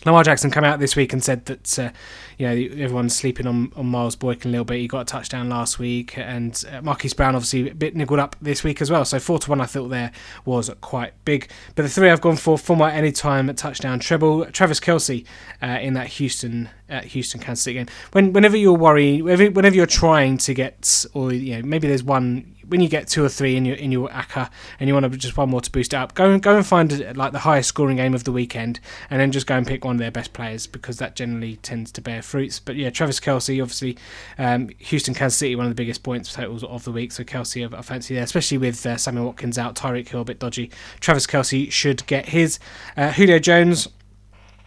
Lamar 0.05 0.25
Jackson 0.25 0.50
came 0.50 0.64
out 0.64 0.81
this 0.81 0.97
week 0.97 1.12
and 1.12 1.23
said 1.23 1.44
that 1.47 1.79
uh, 1.79 1.91
you 2.37 2.47
know 2.47 2.53
everyone's 2.82 3.14
sleeping 3.14 3.47
on, 3.47 3.73
on 3.76 3.87
Miles 3.87 4.17
Boykin 4.17 4.49
a 4.49 4.50
little 4.50 4.64
bit. 4.64 4.79
He 4.79 4.88
got 4.88 5.03
a 5.03 5.05
touchdown 5.05 5.49
last 5.49 5.79
week, 5.79 6.19
and 6.19 6.61
uh, 6.73 6.82
Marquise 6.82 7.14
Brown 7.14 7.37
obviously 7.37 7.70
a 7.70 7.75
bit 7.75 7.94
niggled 7.94 8.19
up 8.19 8.35
this 8.43 8.64
week 8.64 8.82
as 8.82 8.91
well. 8.91 9.05
So 9.05 9.20
four 9.20 9.38
to 9.38 9.50
one, 9.50 9.61
I 9.61 9.67
thought 9.67 9.88
there 9.88 10.11
was 10.44 10.70
quite 10.81 11.12
big. 11.25 11.49
But 11.76 11.85
the 11.85 11.88
three 11.88 12.11
I've 12.11 12.20
gone 12.20 12.37
for 12.37 12.59
for 12.59 12.76
my 12.76 12.93
anytime 12.93 13.55
touchdown 13.55 14.00
treble: 14.00 14.44
Travis 14.47 14.81
Kelce 14.81 15.25
uh, 15.62 15.79
in 15.81 15.94
that 15.94 16.09
Houston 16.09 16.69
uh, 16.93 17.00
Houston 17.03 17.41
Kansas 17.41 17.65
City 17.65 17.75
game. 17.75 17.87
When 18.12 18.33
whenever 18.33 18.56
you're 18.56 18.77
worried, 18.77 19.23
whenever 19.23 19.75
you're 19.75 19.87
trying 19.87 20.39
to 20.39 20.55
get, 20.55 21.06
or 21.15 21.33
you 21.33 21.56
know 21.56 21.62
maybe 21.67 21.89
there's 21.89 22.05
one 22.05 22.55
when 22.69 22.81
you 22.81 22.89
get 22.89 23.06
two 23.06 23.23
or 23.25 23.29
three 23.29 23.56
in 23.56 23.65
your 23.65 23.77
in 23.77 23.93
your 23.93 24.09
ACCA 24.09 24.50
and 24.81 24.89
you 24.89 24.94
want 24.94 25.11
to 25.11 25.19
just 25.19 25.37
one 25.37 25.50
more 25.50 25.61
to 25.61 25.71
boost 25.71 25.93
it 25.93 25.97
up, 25.97 26.15
go 26.15 26.31
and 26.31 26.43
go 26.43 26.56
and 26.56 26.67
find 26.67 27.17
like 27.17 27.33
the 27.33 27.41
highest 27.41 27.69
scoring 27.69 27.97
game 27.97 28.15
of 28.15 28.25
the 28.25 28.33
weekend, 28.33 28.81
and 29.11 29.21
then 29.21 29.33
just 29.33 29.47
go 29.47 29.56
and 29.56 29.67
pick 29.67 29.85
one 29.85 29.97
of 29.97 29.99
their 29.99 30.11
best 30.11 30.33
players 30.33 30.67
because 30.67 30.99
that 30.99 31.17
generally 31.17 31.56
tends 31.56 31.93
to 31.93 32.00
bear 32.00 32.23
fruits. 32.23 32.59
But 32.59 32.77
yeah, 32.77 32.91
Travis 32.91 33.21
Kelce, 33.21 33.62
obviously, 33.62 33.97
um, 34.38 34.71
Houston, 34.79 35.15
Kansas 35.15 35.38
City, 35.38 35.56
one 35.56 35.67
of 35.67 35.71
the 35.71 35.77
biggest 35.77 36.03
points 36.03 36.33
totals 36.33 36.65
of 36.65 36.85
the 36.85 36.93
week. 36.93 37.12
So 37.12 37.25
Kelce, 37.25 37.71
I, 37.71 37.79
I 37.79 37.83
fancy 37.83 38.15
there, 38.15 38.25
especially 38.25 38.59
with 38.59 38.85
uh, 38.87 38.97
Samuel 38.97 39.27
Watkins 39.27 39.59
out, 39.59 39.75
Tyreek 39.75 40.09
Hill 40.09 40.23
a 40.23 40.25
bit 40.25 40.38
dodgy. 40.38 40.71
Travis 41.00 41.27
Kelce 41.27 41.71
should 41.71 42.06
get 42.06 42.29
his. 42.31 42.59
Uh, 42.97 43.12
Julio 43.12 43.38
Jones 43.38 43.88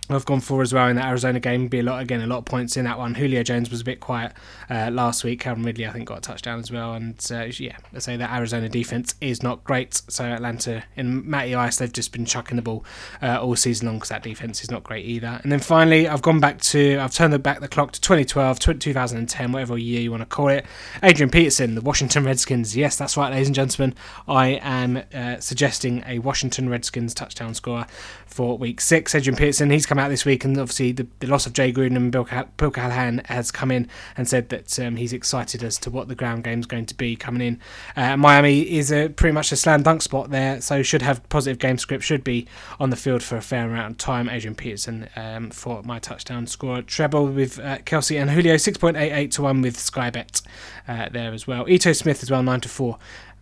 I've 0.09 0.25
gone 0.25 0.39
for 0.39 0.61
as 0.61 0.71
well 0.71 0.87
in 0.87 0.97
that 0.97 1.07
Arizona 1.07 1.39
game. 1.39 1.67
Be 1.67 1.79
a 1.79 1.83
lot 1.83 2.01
again, 2.01 2.21
a 2.21 2.27
lot 2.27 2.37
of 2.37 2.45
points 2.45 2.77
in 2.77 2.85
that 2.85 2.99
one. 2.99 3.15
Julio 3.15 3.41
Jones 3.41 3.71
was 3.71 3.81
a 3.81 3.83
bit 3.83 3.99
quiet 3.99 4.33
uh, 4.69 4.91
last 4.91 5.23
week. 5.23 5.39
Calvin 5.39 5.63
Ridley, 5.63 5.87
I 5.87 5.91
think, 5.91 6.07
got 6.07 6.19
a 6.19 6.21
touchdown 6.21 6.59
as 6.59 6.71
well. 6.71 6.93
And 6.93 7.15
uh, 7.31 7.45
yeah, 7.57 7.77
I 7.93 7.99
say 7.99 8.15
that 8.15 8.31
Arizona 8.31 8.69
defense 8.69 9.15
is 9.19 9.41
not 9.41 9.63
great. 9.63 10.01
So 10.07 10.23
Atlanta 10.23 10.83
in 10.95 11.27
Matty 11.27 11.55
Ice, 11.55 11.77
they've 11.77 11.91
just 11.91 12.11
been 12.11 12.25
chucking 12.25 12.55
the 12.55 12.61
ball 12.61 12.85
uh, 13.21 13.41
all 13.41 13.55
season 13.55 13.87
long 13.87 13.95
because 13.95 14.09
that 14.09 14.21
defense 14.21 14.63
is 14.63 14.69
not 14.69 14.83
great 14.83 15.05
either. 15.05 15.39
And 15.41 15.51
then 15.51 15.59
finally, 15.59 16.07
I've 16.07 16.21
gone 16.21 16.39
back 16.39 16.61
to, 16.61 16.99
I've 16.99 17.13
turned 17.13 17.41
back 17.41 17.59
the 17.59 17.67
clock 17.67 17.91
to 17.93 18.01
2012, 18.01 18.59
2010, 18.59 19.51
whatever 19.51 19.77
year 19.77 20.01
you 20.01 20.11
want 20.11 20.21
to 20.21 20.27
call 20.27 20.49
it. 20.49 20.65
Adrian 21.01 21.31
Peterson, 21.31 21.73
the 21.73 21.81
Washington 21.81 22.25
Redskins. 22.25 22.77
Yes, 22.77 22.95
that's 22.95 23.17
right, 23.17 23.31
ladies 23.31 23.47
and 23.47 23.55
gentlemen. 23.55 23.95
I 24.27 24.59
am 24.61 25.01
uh, 25.13 25.39
suggesting 25.39 26.03
a 26.05 26.19
Washington 26.19 26.69
Redskins 26.69 27.15
touchdown 27.15 27.55
scorer 27.55 27.87
for 28.27 28.57
week 28.57 28.81
six. 28.81 29.15
Adrian 29.15 29.35
Peterson, 29.35 29.69
he's 29.71 29.85
come 29.85 29.94
out 29.99 30.09
this 30.09 30.25
week, 30.25 30.43
and 30.45 30.57
obviously 30.57 30.91
the, 30.91 31.07
the 31.19 31.27
loss 31.27 31.45
of 31.45 31.53
Jay 31.53 31.71
Gruden 31.71 31.95
and 31.95 32.11
Bill, 32.11 32.27
Bill 32.57 32.71
Callahan 32.71 33.21
has 33.25 33.51
come 33.51 33.71
in 33.71 33.87
and 34.17 34.27
said 34.27 34.49
that 34.49 34.79
um, 34.79 34.95
he's 34.95 35.13
excited 35.13 35.63
as 35.63 35.77
to 35.79 35.89
what 35.89 36.07
the 36.07 36.15
ground 36.15 36.43
game 36.43 36.59
is 36.59 36.65
going 36.65 36.85
to 36.85 36.95
be 36.95 37.15
coming 37.15 37.41
in. 37.41 37.59
Uh, 37.95 38.17
Miami 38.17 38.61
is 38.61 38.91
a, 38.91 39.09
pretty 39.09 39.33
much 39.33 39.51
a 39.51 39.55
slam 39.55 39.83
dunk 39.83 40.01
spot 40.01 40.29
there, 40.29 40.61
so 40.61 40.83
should 40.83 41.01
have 41.01 41.27
positive 41.29 41.59
game 41.59 41.77
script, 41.77 42.03
should 42.03 42.23
be 42.23 42.47
on 42.79 42.89
the 42.89 42.95
field 42.95 43.23
for 43.23 43.37
a 43.37 43.41
fair 43.41 43.65
amount 43.65 43.91
of 43.91 43.97
time. 43.97 44.29
Adrian 44.29 44.55
Peterson 44.55 45.09
um, 45.15 45.49
for 45.51 45.83
my 45.83 45.99
touchdown 45.99 46.47
score. 46.47 46.81
Treble 46.81 47.27
with 47.27 47.59
uh, 47.59 47.77
Kelce 47.79 48.19
and 48.19 48.31
Julio, 48.31 48.55
6.88 48.55 49.31
to 49.31 49.41
1 49.41 49.61
with 49.61 49.77
Sky 49.77 50.09
Bet 50.09 50.41
uh, 50.87 51.09
there 51.09 51.33
as 51.33 51.47
well. 51.47 51.67
Ito 51.67 51.93
Smith 51.93 52.23
as 52.23 52.31
well, 52.31 52.43
9 52.43 52.61
to 52.61 52.69
4 52.69 52.97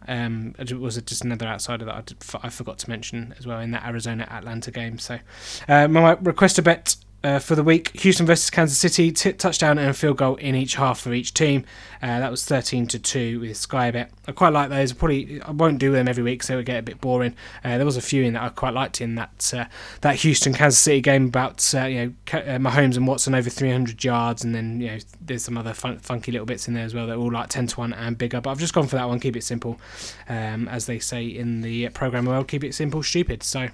um, 0.07 0.55
was 0.79 0.97
it 0.97 1.05
just 1.05 1.23
another 1.23 1.45
outsider 1.45 1.85
that 1.85 1.95
I, 1.95 2.01
did, 2.01 2.17
I 2.41 2.49
forgot 2.49 2.79
to 2.79 2.89
mention 2.89 3.33
as 3.37 3.47
well 3.47 3.59
in 3.59 3.71
that 3.71 3.85
Arizona 3.85 4.27
Atlanta 4.29 4.71
game. 4.71 4.99
So, 4.99 5.19
uh, 5.67 5.87
my 5.87 6.11
request 6.21 6.57
a 6.59 6.61
bet 6.61 6.95
uh, 7.23 7.39
for 7.39 7.55
the 7.55 7.63
week. 7.63 7.91
Houston 8.01 8.25
versus 8.25 8.49
Kansas 8.49 8.77
City, 8.77 9.11
t- 9.11 9.33
touchdown 9.33 9.77
and 9.77 9.95
field 9.95 10.17
goal 10.17 10.35
in 10.35 10.55
each 10.55 10.75
half 10.75 10.99
for 10.99 11.13
each 11.13 11.33
team. 11.33 11.65
Uh, 12.01 12.19
that 12.19 12.29
was 12.29 12.43
13 12.45 12.87
to 12.87 12.99
2 12.99 13.39
with 13.39 13.55
Sky 13.55 13.91
Bet. 13.91 14.11
I 14.27 14.33
quite 14.33 14.51
like 14.51 14.69
those. 14.69 14.91
I 14.91 14.95
probably 14.95 15.41
I 15.41 15.51
won't 15.51 15.79
do 15.79 15.91
them 15.91 16.07
every 16.07 16.23
week, 16.23 16.43
so 16.43 16.53
it 16.53 16.57
would 16.57 16.65
get 16.65 16.79
a 16.79 16.83
bit 16.83 16.99
boring. 16.99 17.35
Uh, 17.63 17.77
there 17.77 17.85
was 17.85 17.97
a 17.97 18.01
few 18.01 18.23
in 18.23 18.33
that 18.33 18.43
I 18.43 18.49
quite 18.49 18.73
liked 18.73 18.99
in 18.99 19.15
that 19.15 19.53
uh, 19.55 19.65
that 20.01 20.15
Houston 20.17 20.53
Kansas 20.53 20.79
City 20.79 21.01
game 21.01 21.27
about 21.27 21.73
uh, 21.73 21.85
you 21.85 22.05
know 22.05 22.39
uh, 22.39 22.57
Mahomes 22.57 22.97
and 22.97 23.07
Watson 23.07 23.33
over 23.33 23.49
300 23.49 24.03
yards, 24.03 24.43
and 24.43 24.53
then 24.53 24.81
you 24.81 24.87
know 24.87 24.97
there's 25.21 25.45
some 25.45 25.57
other 25.57 25.73
fun- 25.73 25.99
funky 25.99 26.31
little 26.31 26.45
bits 26.45 26.67
in 26.67 26.73
there 26.73 26.85
as 26.85 26.93
well 26.93 27.07
that 27.07 27.13
are 27.13 27.19
all 27.19 27.31
like 27.31 27.49
10 27.49 27.67
to 27.67 27.79
1 27.79 27.93
and 27.93 28.17
bigger. 28.17 28.41
But 28.41 28.51
I've 28.51 28.59
just 28.59 28.73
gone 28.73 28.87
for 28.87 28.97
that 28.97 29.07
one. 29.07 29.19
Keep 29.19 29.37
it 29.37 29.43
simple, 29.43 29.79
um, 30.27 30.67
as 30.67 30.85
they 30.85 30.99
say 30.99 31.25
in 31.25 31.61
the 31.61 31.87
program 31.89 32.25
world. 32.25 32.47
Keep 32.49 32.65
it 32.65 32.75
simple, 32.75 33.01
stupid. 33.01 33.43
So. 33.43 33.69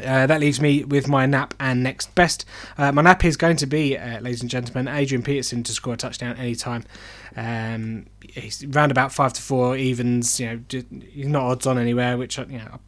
Uh, 0.00 0.26
that 0.26 0.40
leaves 0.40 0.60
me 0.60 0.84
with 0.84 1.08
my 1.08 1.26
nap 1.26 1.54
and 1.58 1.82
next 1.82 2.14
best. 2.14 2.44
Uh, 2.76 2.92
my 2.92 3.02
nap 3.02 3.24
is 3.24 3.36
going 3.36 3.56
to 3.56 3.66
be, 3.66 3.96
uh, 3.96 4.20
ladies 4.20 4.40
and 4.40 4.50
gentlemen, 4.50 4.88
Adrian 4.88 5.22
Peterson 5.22 5.62
to 5.62 5.72
score 5.72 5.94
a 5.94 5.96
touchdown 5.96 6.36
anytime. 6.36 6.84
Um, 7.36 8.06
he's 8.20 8.64
round 8.66 8.90
about 8.90 9.12
five 9.12 9.32
to 9.34 9.42
four 9.42 9.76
evens. 9.76 10.38
You 10.40 10.46
know, 10.46 10.80
he's 11.12 11.26
not 11.26 11.42
odds 11.42 11.66
on 11.66 11.78
anywhere. 11.78 12.16
Which 12.16 12.38
you 12.38 12.46
know, 12.46 12.78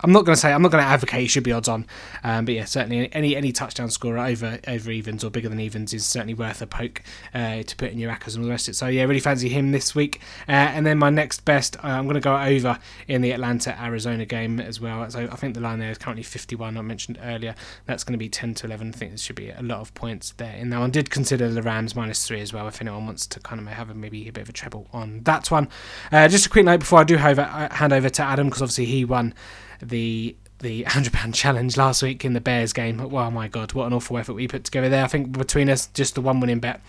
I'm 0.00 0.12
not 0.12 0.24
going 0.24 0.34
to 0.34 0.40
say 0.40 0.52
I'm 0.52 0.62
not 0.62 0.70
going 0.70 0.82
to 0.82 0.88
advocate 0.88 1.20
he 1.20 1.26
should 1.26 1.44
be 1.44 1.52
odds 1.52 1.68
on. 1.68 1.86
Um, 2.22 2.44
but 2.44 2.54
yeah, 2.54 2.64
certainly 2.64 3.12
any 3.12 3.36
any 3.36 3.52
touchdown 3.52 3.90
scorer 3.90 4.18
over 4.18 4.58
over 4.68 4.90
evens 4.90 5.24
or 5.24 5.30
bigger 5.30 5.48
than 5.48 5.60
evens 5.60 5.92
is 5.92 6.06
certainly 6.06 6.34
worth 6.34 6.62
a 6.62 6.66
poke 6.66 7.02
uh, 7.34 7.62
to 7.62 7.76
put 7.76 7.90
in 7.90 7.98
your 7.98 8.10
rackers 8.10 8.34
and 8.34 8.44
all 8.44 8.46
the 8.46 8.50
rest 8.50 8.68
of 8.68 8.72
it. 8.72 8.76
So 8.76 8.86
yeah, 8.86 9.04
really 9.04 9.20
fancy 9.20 9.48
him 9.48 9.72
this 9.72 9.94
week. 9.94 10.20
Uh, 10.48 10.52
and 10.52 10.86
then 10.86 10.98
my 10.98 11.10
next 11.10 11.44
best, 11.44 11.76
uh, 11.76 11.88
I'm 11.88 12.04
going 12.04 12.14
to 12.14 12.20
go 12.20 12.36
over 12.36 12.78
in 13.08 13.22
the 13.22 13.32
Atlanta 13.32 13.80
Arizona 13.80 14.24
game 14.24 14.60
as 14.60 14.80
well. 14.80 15.08
So 15.10 15.28
I 15.30 15.36
think 15.36 15.54
the 15.54 15.60
line 15.60 15.78
there 15.78 15.90
is 15.90 15.98
currently 15.98 16.22
51. 16.22 16.76
I 16.76 16.82
mentioned 16.82 17.18
earlier 17.22 17.54
that's 17.86 18.04
going 18.04 18.12
to 18.12 18.18
be 18.18 18.28
10 18.28 18.54
to 18.54 18.66
11. 18.66 18.88
I 18.88 18.92
think 18.92 19.10
there 19.12 19.18
should 19.18 19.36
be 19.36 19.50
a 19.50 19.62
lot 19.62 19.80
of 19.80 19.94
points 19.94 20.32
there 20.36 20.54
in 20.56 20.70
that 20.70 20.80
one. 20.80 20.90
Did 20.90 21.10
consider 21.10 21.48
the 21.50 21.62
Rams 21.62 21.94
minus 21.94 22.26
three 22.26 22.40
as 22.40 22.52
well 22.52 22.68
if 22.68 22.80
anyone 22.80 23.06
wants 23.06 23.26
to 23.28 23.40
kind 23.40 23.58
of 23.60 23.63
have 23.72 23.90
a, 23.90 23.94
maybe 23.94 24.28
a 24.28 24.32
bit 24.32 24.42
of 24.42 24.48
a 24.48 24.52
treble 24.52 24.88
on 24.92 25.20
that 25.24 25.50
one. 25.50 25.68
Uh, 26.12 26.28
just 26.28 26.46
a 26.46 26.48
quick 26.48 26.64
note 26.64 26.80
before 26.80 27.00
I 27.00 27.04
do 27.04 27.16
uh, 27.16 27.74
hand 27.74 27.92
over 27.92 28.08
to 28.08 28.22
Adam 28.22 28.48
because 28.48 28.62
obviously 28.62 28.86
he 28.86 29.04
won 29.04 29.34
the 29.80 30.36
the 30.60 30.82
hundred 30.84 31.12
pound 31.12 31.34
challenge 31.34 31.76
last 31.76 32.02
week 32.02 32.24
in 32.24 32.32
the 32.32 32.40
Bears 32.40 32.72
game. 32.72 33.00
Oh 33.00 33.30
my 33.30 33.48
god, 33.48 33.72
what 33.72 33.86
an 33.86 33.92
awful 33.92 34.18
effort 34.18 34.34
we 34.34 34.48
put 34.48 34.64
together 34.64 34.88
there. 34.88 35.04
I 35.04 35.08
think 35.08 35.32
between 35.32 35.68
us, 35.68 35.86
just 35.88 36.14
the 36.14 36.20
one 36.20 36.40
winning 36.40 36.60
bet, 36.60 36.80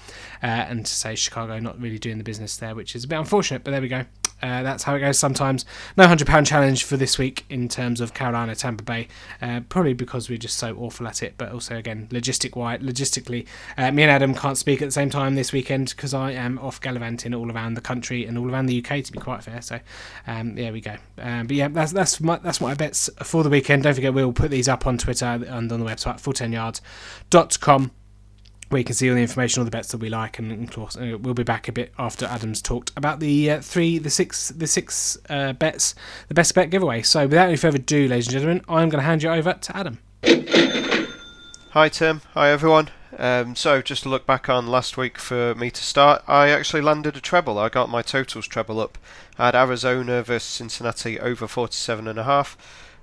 uh, 0.43 0.45
and 0.45 0.85
to 0.85 0.91
say 0.91 1.15
Chicago 1.15 1.59
not 1.59 1.79
really 1.79 1.99
doing 1.99 2.17
the 2.17 2.23
business 2.23 2.57
there, 2.57 2.75
which 2.75 2.95
is 2.95 3.03
a 3.03 3.07
bit 3.07 3.19
unfortunate. 3.19 3.63
But 3.63 3.71
there 3.71 3.81
we 3.81 3.87
go. 3.87 4.05
Uh, 4.41 4.63
that's 4.63 4.83
how 4.83 4.93
it 4.95 4.99
goes 4.99 5.17
sometimes. 5.17 5.65
No 5.97 6.07
hundred 6.07 6.27
pound 6.27 6.45
challenge 6.45 6.83
for 6.83 6.97
this 6.97 7.17
week 7.17 7.45
in 7.49 7.69
terms 7.69 8.01
of 8.01 8.13
Carolina 8.13 8.53
Tampa 8.53 8.83
Bay, 8.83 9.07
uh, 9.41 9.61
probably 9.69 9.93
because 9.93 10.29
we're 10.29 10.37
just 10.37 10.57
so 10.57 10.75
awful 10.75 11.07
at 11.07 11.23
it. 11.23 11.35
But 11.37 11.51
also 11.51 11.77
again, 11.77 12.07
logistic 12.11 12.55
wide, 12.55 12.81
logistically, 12.81 13.47
uh, 13.77 13.91
me 13.91 14.03
and 14.03 14.11
Adam 14.11 14.35
can't 14.35 14.57
speak 14.57 14.81
at 14.81 14.85
the 14.85 14.91
same 14.91 15.09
time 15.09 15.35
this 15.35 15.53
weekend 15.53 15.89
because 15.89 16.13
I 16.13 16.31
am 16.31 16.59
off 16.59 16.81
gallivanting 16.81 17.33
all 17.33 17.51
around 17.51 17.75
the 17.75 17.81
country 17.81 18.25
and 18.25 18.37
all 18.37 18.51
around 18.51 18.65
the 18.65 18.85
UK 18.85 19.03
to 19.05 19.11
be 19.11 19.19
quite 19.19 19.43
fair. 19.43 19.61
So 19.61 19.79
um, 20.27 20.55
there 20.55 20.73
we 20.73 20.81
go. 20.81 20.97
Um, 21.17 21.47
but 21.47 21.55
yeah, 21.55 21.69
that's 21.69 21.93
that's 21.93 22.19
my, 22.19 22.37
that's 22.37 22.59
my 22.59 22.73
bets 22.73 23.09
for 23.23 23.43
the 23.43 23.49
weekend. 23.55 23.83
Don't 23.83 23.93
forget 23.93 24.13
we'll 24.13 24.33
put 24.33 24.51
these 24.51 24.67
up 24.67 24.85
on 24.85 24.97
Twitter 24.97 25.25
and 25.25 25.71
on 25.71 25.79
the 25.79 25.85
website 25.85 26.21
full10yards.com 26.21 27.91
where 28.69 28.79
you 28.79 28.85
can 28.85 28.95
see 28.95 29.07
all 29.09 29.15
the 29.15 29.21
information, 29.21 29.61
all 29.61 29.65
the 29.65 29.71
bets 29.71 29.89
that 29.89 29.99
we 29.99 30.09
like, 30.09 30.39
and, 30.39 30.67
of 30.67 30.73
course 30.73 30.97
uh, 30.97 31.17
we'll 31.21 31.35
be 31.35 31.43
back 31.43 31.67
a 31.67 31.71
bit 31.71 31.93
after 31.99 32.25
Adam's 32.25 32.61
talked 32.63 32.91
about 32.97 33.19
the 33.19 33.51
uh, 33.51 33.61
three, 33.61 33.99
the 33.99 34.09
six, 34.09 34.49
the 34.49 34.65
six 34.65 35.17
uh, 35.29 35.53
bets, 35.53 35.93
the 36.29 36.33
best 36.33 36.55
bet 36.55 36.71
giveaway. 36.71 37.03
So 37.03 37.27
without 37.27 37.47
any 37.47 37.57
further 37.57 37.77
ado, 37.77 38.07
ladies 38.07 38.27
and 38.27 38.33
gentlemen, 38.33 38.65
I'm 38.67 38.89
going 38.89 39.01
to 39.01 39.05
hand 39.05 39.21
you 39.21 39.29
over 39.29 39.53
to 39.53 39.77
Adam. 39.77 39.99
Hi 41.71 41.89
Tim, 41.89 42.21
hi 42.33 42.49
everyone. 42.49 42.89
Um, 43.17 43.55
so 43.55 43.81
just 43.81 44.03
to 44.03 44.09
look 44.09 44.25
back 44.25 44.49
on 44.49 44.67
last 44.67 44.97
week 44.97 45.19
for 45.19 45.53
me 45.55 45.69
to 45.71 45.83
start, 45.83 46.23
I 46.27 46.49
actually 46.49 46.81
landed 46.81 47.15
a 47.15 47.21
treble. 47.21 47.59
I 47.59 47.69
got 47.69 47.89
my 47.89 48.01
totals 48.01 48.47
treble 48.47 48.79
up. 48.79 48.97
I 49.37 49.45
had 49.45 49.55
Arizona 49.55 50.23
versus 50.23 50.49
Cincinnati 50.49 51.19
over 51.19 51.47
47 51.47 52.07
and 52.07 52.19
a 52.19 52.23
half 52.23 52.57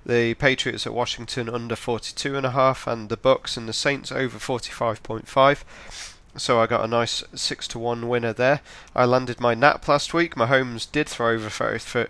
the 0.05 0.33
Patriots 0.35 0.85
at 0.85 0.93
Washington 0.93 1.49
under 1.49 1.75
42 1.75 2.35
and 2.35 2.45
the 2.45 3.17
Bucs 3.17 3.57
and 3.57 3.67
the 3.67 3.73
Saints 3.73 4.11
over 4.11 4.37
45.5. 4.37 5.63
So 6.35 6.59
I 6.59 6.65
got 6.65 6.83
a 6.83 6.87
nice 6.87 7.23
six 7.35 7.67
to 7.69 7.79
one 7.79 8.09
winner 8.09 8.33
there. 8.33 8.61
I 8.95 9.05
landed 9.05 9.39
my 9.39 9.53
nap 9.53 9.87
last 9.87 10.13
week. 10.13 10.35
Mahomes 10.35 10.91
did 10.91 11.07
throw 11.07 11.33
over 11.33 11.49
for, 11.49 12.09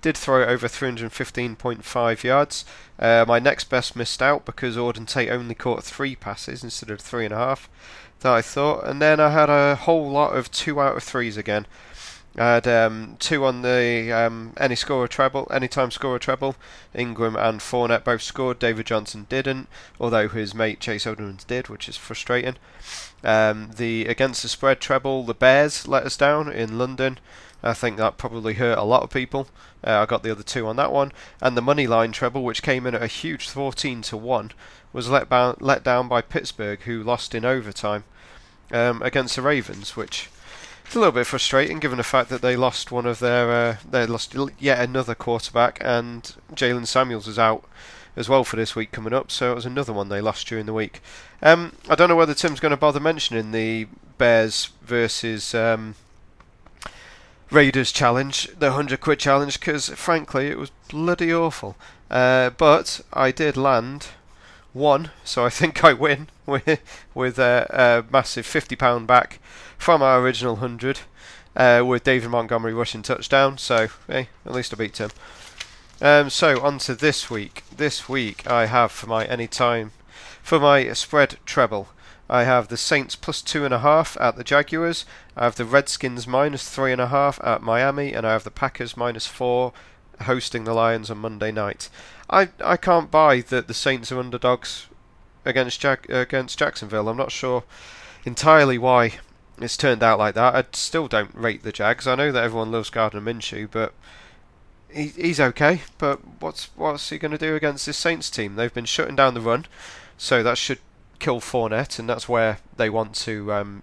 did 0.00 0.16
throw 0.16 0.44
over 0.44 0.68
315.5 0.68 2.22
yards. 2.22 2.64
Uh, 2.98 3.24
my 3.28 3.38
next 3.38 3.64
best 3.64 3.94
missed 3.94 4.22
out 4.22 4.46
because 4.46 4.76
Auden 4.76 5.06
Tate 5.06 5.30
only 5.30 5.54
caught 5.54 5.84
three 5.84 6.16
passes 6.16 6.64
instead 6.64 6.90
of 6.90 7.00
three 7.00 7.26
and 7.26 7.34
a 7.34 7.38
half 7.38 7.68
that 8.20 8.32
I 8.32 8.42
thought. 8.42 8.84
And 8.84 9.02
then 9.02 9.20
I 9.20 9.30
had 9.30 9.50
a 9.50 9.76
whole 9.76 10.10
lot 10.10 10.34
of 10.34 10.50
two 10.50 10.80
out 10.80 10.96
of 10.96 11.02
threes 11.02 11.36
again. 11.36 11.66
I 12.38 12.54
had 12.54 12.68
um, 12.68 13.16
two 13.18 13.44
on 13.44 13.62
the 13.62 14.12
um, 14.12 14.52
any 14.56 14.76
score 14.76 15.08
treble, 15.08 15.48
anytime 15.50 15.90
score 15.90 16.20
treble. 16.20 16.54
Ingram 16.94 17.34
and 17.34 17.58
Fournette 17.60 18.04
both 18.04 18.22
scored. 18.22 18.60
David 18.60 18.86
Johnson 18.86 19.26
didn't, 19.28 19.68
although 19.98 20.28
his 20.28 20.54
mate 20.54 20.78
Chase 20.78 21.06
Edmonds 21.06 21.42
did, 21.42 21.68
which 21.68 21.88
is 21.88 21.96
frustrating. 21.96 22.54
Um, 23.24 23.72
the 23.76 24.06
against 24.06 24.42
the 24.42 24.48
spread 24.48 24.80
treble, 24.80 25.24
the 25.24 25.34
Bears 25.34 25.88
let 25.88 26.04
us 26.04 26.16
down 26.16 26.50
in 26.52 26.78
London. 26.78 27.18
I 27.60 27.74
think 27.74 27.96
that 27.96 28.18
probably 28.18 28.54
hurt 28.54 28.78
a 28.78 28.84
lot 28.84 29.02
of 29.02 29.10
people. 29.10 29.48
Uh, 29.84 30.02
I 30.02 30.06
got 30.06 30.22
the 30.22 30.30
other 30.30 30.44
two 30.44 30.66
on 30.68 30.76
that 30.76 30.92
one, 30.92 31.12
and 31.40 31.56
the 31.56 31.62
money 31.62 31.88
line 31.88 32.12
treble, 32.12 32.44
which 32.44 32.62
came 32.62 32.86
in 32.86 32.94
at 32.94 33.02
a 33.02 33.08
huge 33.08 33.48
14 33.48 34.02
to 34.02 34.16
one, 34.16 34.52
was 34.92 35.08
let, 35.08 35.28
ba- 35.28 35.56
let 35.58 35.82
down 35.82 36.06
by 36.06 36.20
Pittsburgh, 36.20 36.80
who 36.82 37.02
lost 37.02 37.34
in 37.34 37.44
overtime 37.44 38.04
um, 38.72 39.02
against 39.02 39.34
the 39.36 39.42
Ravens, 39.42 39.96
which 39.96 40.28
it's 40.88 40.96
a 40.96 40.98
little 40.98 41.12
bit 41.12 41.26
frustrating 41.26 41.80
given 41.80 41.98
the 41.98 42.02
fact 42.02 42.30
that 42.30 42.40
they 42.40 42.56
lost 42.56 42.90
one 42.90 43.04
of 43.04 43.18
their 43.18 43.50
uh, 43.50 43.76
they 43.90 44.06
lost 44.06 44.34
yet 44.58 44.80
another 44.80 45.14
quarterback 45.14 45.76
and 45.82 46.34
Jaylen 46.54 46.86
Samuels 46.86 47.28
is 47.28 47.38
out 47.38 47.62
as 48.16 48.26
well 48.26 48.42
for 48.42 48.56
this 48.56 48.74
week 48.74 48.90
coming 48.90 49.12
up, 49.12 49.30
so 49.30 49.52
it 49.52 49.54
was 49.54 49.66
another 49.66 49.92
one 49.92 50.08
they 50.08 50.22
lost 50.22 50.46
during 50.46 50.64
the 50.64 50.72
week. 50.72 51.02
Um, 51.42 51.74
I 51.90 51.94
don't 51.94 52.08
know 52.08 52.16
whether 52.16 52.32
Tim's 52.32 52.58
going 52.58 52.70
to 52.70 52.76
bother 52.78 53.00
mentioning 53.00 53.52
the 53.52 53.86
Bears 54.16 54.70
versus 54.80 55.54
um, 55.54 55.94
Raiders 57.50 57.92
challenge, 57.92 58.48
the 58.58 58.68
100 58.68 58.98
quid 59.02 59.18
challenge, 59.18 59.60
because 59.60 59.90
frankly 59.90 60.46
it 60.46 60.56
was 60.56 60.70
bloody 60.88 61.30
awful. 61.30 61.76
Uh, 62.10 62.48
but 62.48 63.02
I 63.12 63.30
did 63.30 63.58
land 63.58 64.06
one, 64.72 65.10
so 65.22 65.44
I 65.44 65.50
think 65.50 65.84
I 65.84 65.92
win 65.92 66.28
with, 66.46 66.80
with 67.12 67.38
a, 67.38 67.66
a 68.08 68.10
massive 68.10 68.46
£50 68.46 69.06
back 69.06 69.38
from 69.78 70.02
our 70.02 70.20
original 70.20 70.54
100 70.54 71.00
uh, 71.56 71.82
with 71.86 72.04
David 72.04 72.30
Montgomery 72.30 72.74
rushing 72.74 73.02
touchdown. 73.02 73.56
So, 73.56 73.88
hey, 74.06 74.28
at 74.44 74.52
least 74.52 74.74
I 74.74 74.76
beat 74.76 74.98
him. 74.98 75.10
Um, 76.00 76.30
so, 76.30 76.60
on 76.60 76.78
to 76.80 76.94
this 76.94 77.30
week. 77.30 77.64
This 77.74 78.08
week 78.08 78.46
I 78.46 78.66
have 78.66 78.92
for 78.92 79.06
my 79.06 79.24
anytime, 79.24 79.92
for 80.42 80.60
my 80.60 80.92
spread 80.92 81.38
treble, 81.46 81.88
I 82.30 82.44
have 82.44 82.68
the 82.68 82.76
Saints 82.76 83.16
plus 83.16 83.40
two 83.40 83.64
and 83.64 83.72
a 83.72 83.78
half 83.78 84.16
at 84.20 84.36
the 84.36 84.44
Jaguars. 84.44 85.06
I 85.36 85.44
have 85.44 85.56
the 85.56 85.64
Redskins 85.64 86.26
minus 86.26 86.68
three 86.68 86.92
and 86.92 87.00
a 87.00 87.08
half 87.08 87.40
at 87.42 87.62
Miami, 87.62 88.12
and 88.12 88.26
I 88.26 88.32
have 88.32 88.44
the 88.44 88.50
Packers 88.50 88.96
minus 88.96 89.26
four 89.26 89.72
hosting 90.22 90.64
the 90.64 90.74
Lions 90.74 91.10
on 91.10 91.18
Monday 91.18 91.50
night. 91.50 91.88
I 92.28 92.50
I 92.62 92.76
can't 92.76 93.10
buy 93.10 93.40
that 93.40 93.66
the 93.66 93.74
Saints 93.74 94.12
are 94.12 94.18
underdogs 94.18 94.86
against 95.44 95.80
Jack, 95.80 96.08
against 96.10 96.58
Jacksonville. 96.58 97.08
I'm 97.08 97.16
not 97.16 97.32
sure 97.32 97.64
entirely 98.24 98.76
why 98.76 99.14
it's 99.62 99.76
turned 99.76 100.02
out 100.02 100.18
like 100.18 100.34
that. 100.34 100.54
I 100.54 100.64
still 100.72 101.08
don't 101.08 101.34
rate 101.34 101.62
the 101.62 101.72
Jags. 101.72 102.06
I 102.06 102.14
know 102.14 102.32
that 102.32 102.44
everyone 102.44 102.72
loves 102.72 102.90
Gardner 102.90 103.20
Minshew, 103.20 103.68
but 103.70 103.92
he, 104.92 105.08
he's 105.08 105.40
okay. 105.40 105.82
But 105.98 106.20
what's 106.40 106.70
what's 106.76 107.10
he 107.10 107.18
going 107.18 107.32
to 107.32 107.38
do 107.38 107.54
against 107.54 107.86
this 107.86 107.96
Saints 107.96 108.30
team? 108.30 108.56
They've 108.56 108.72
been 108.72 108.84
shutting 108.84 109.16
down 109.16 109.34
the 109.34 109.40
run, 109.40 109.66
so 110.16 110.42
that 110.42 110.58
should 110.58 110.80
kill 111.18 111.40
Fournette, 111.40 111.98
and 111.98 112.08
that's 112.08 112.28
where 112.28 112.58
they 112.76 112.90
want 112.90 113.14
to. 113.16 113.52
Um, 113.52 113.82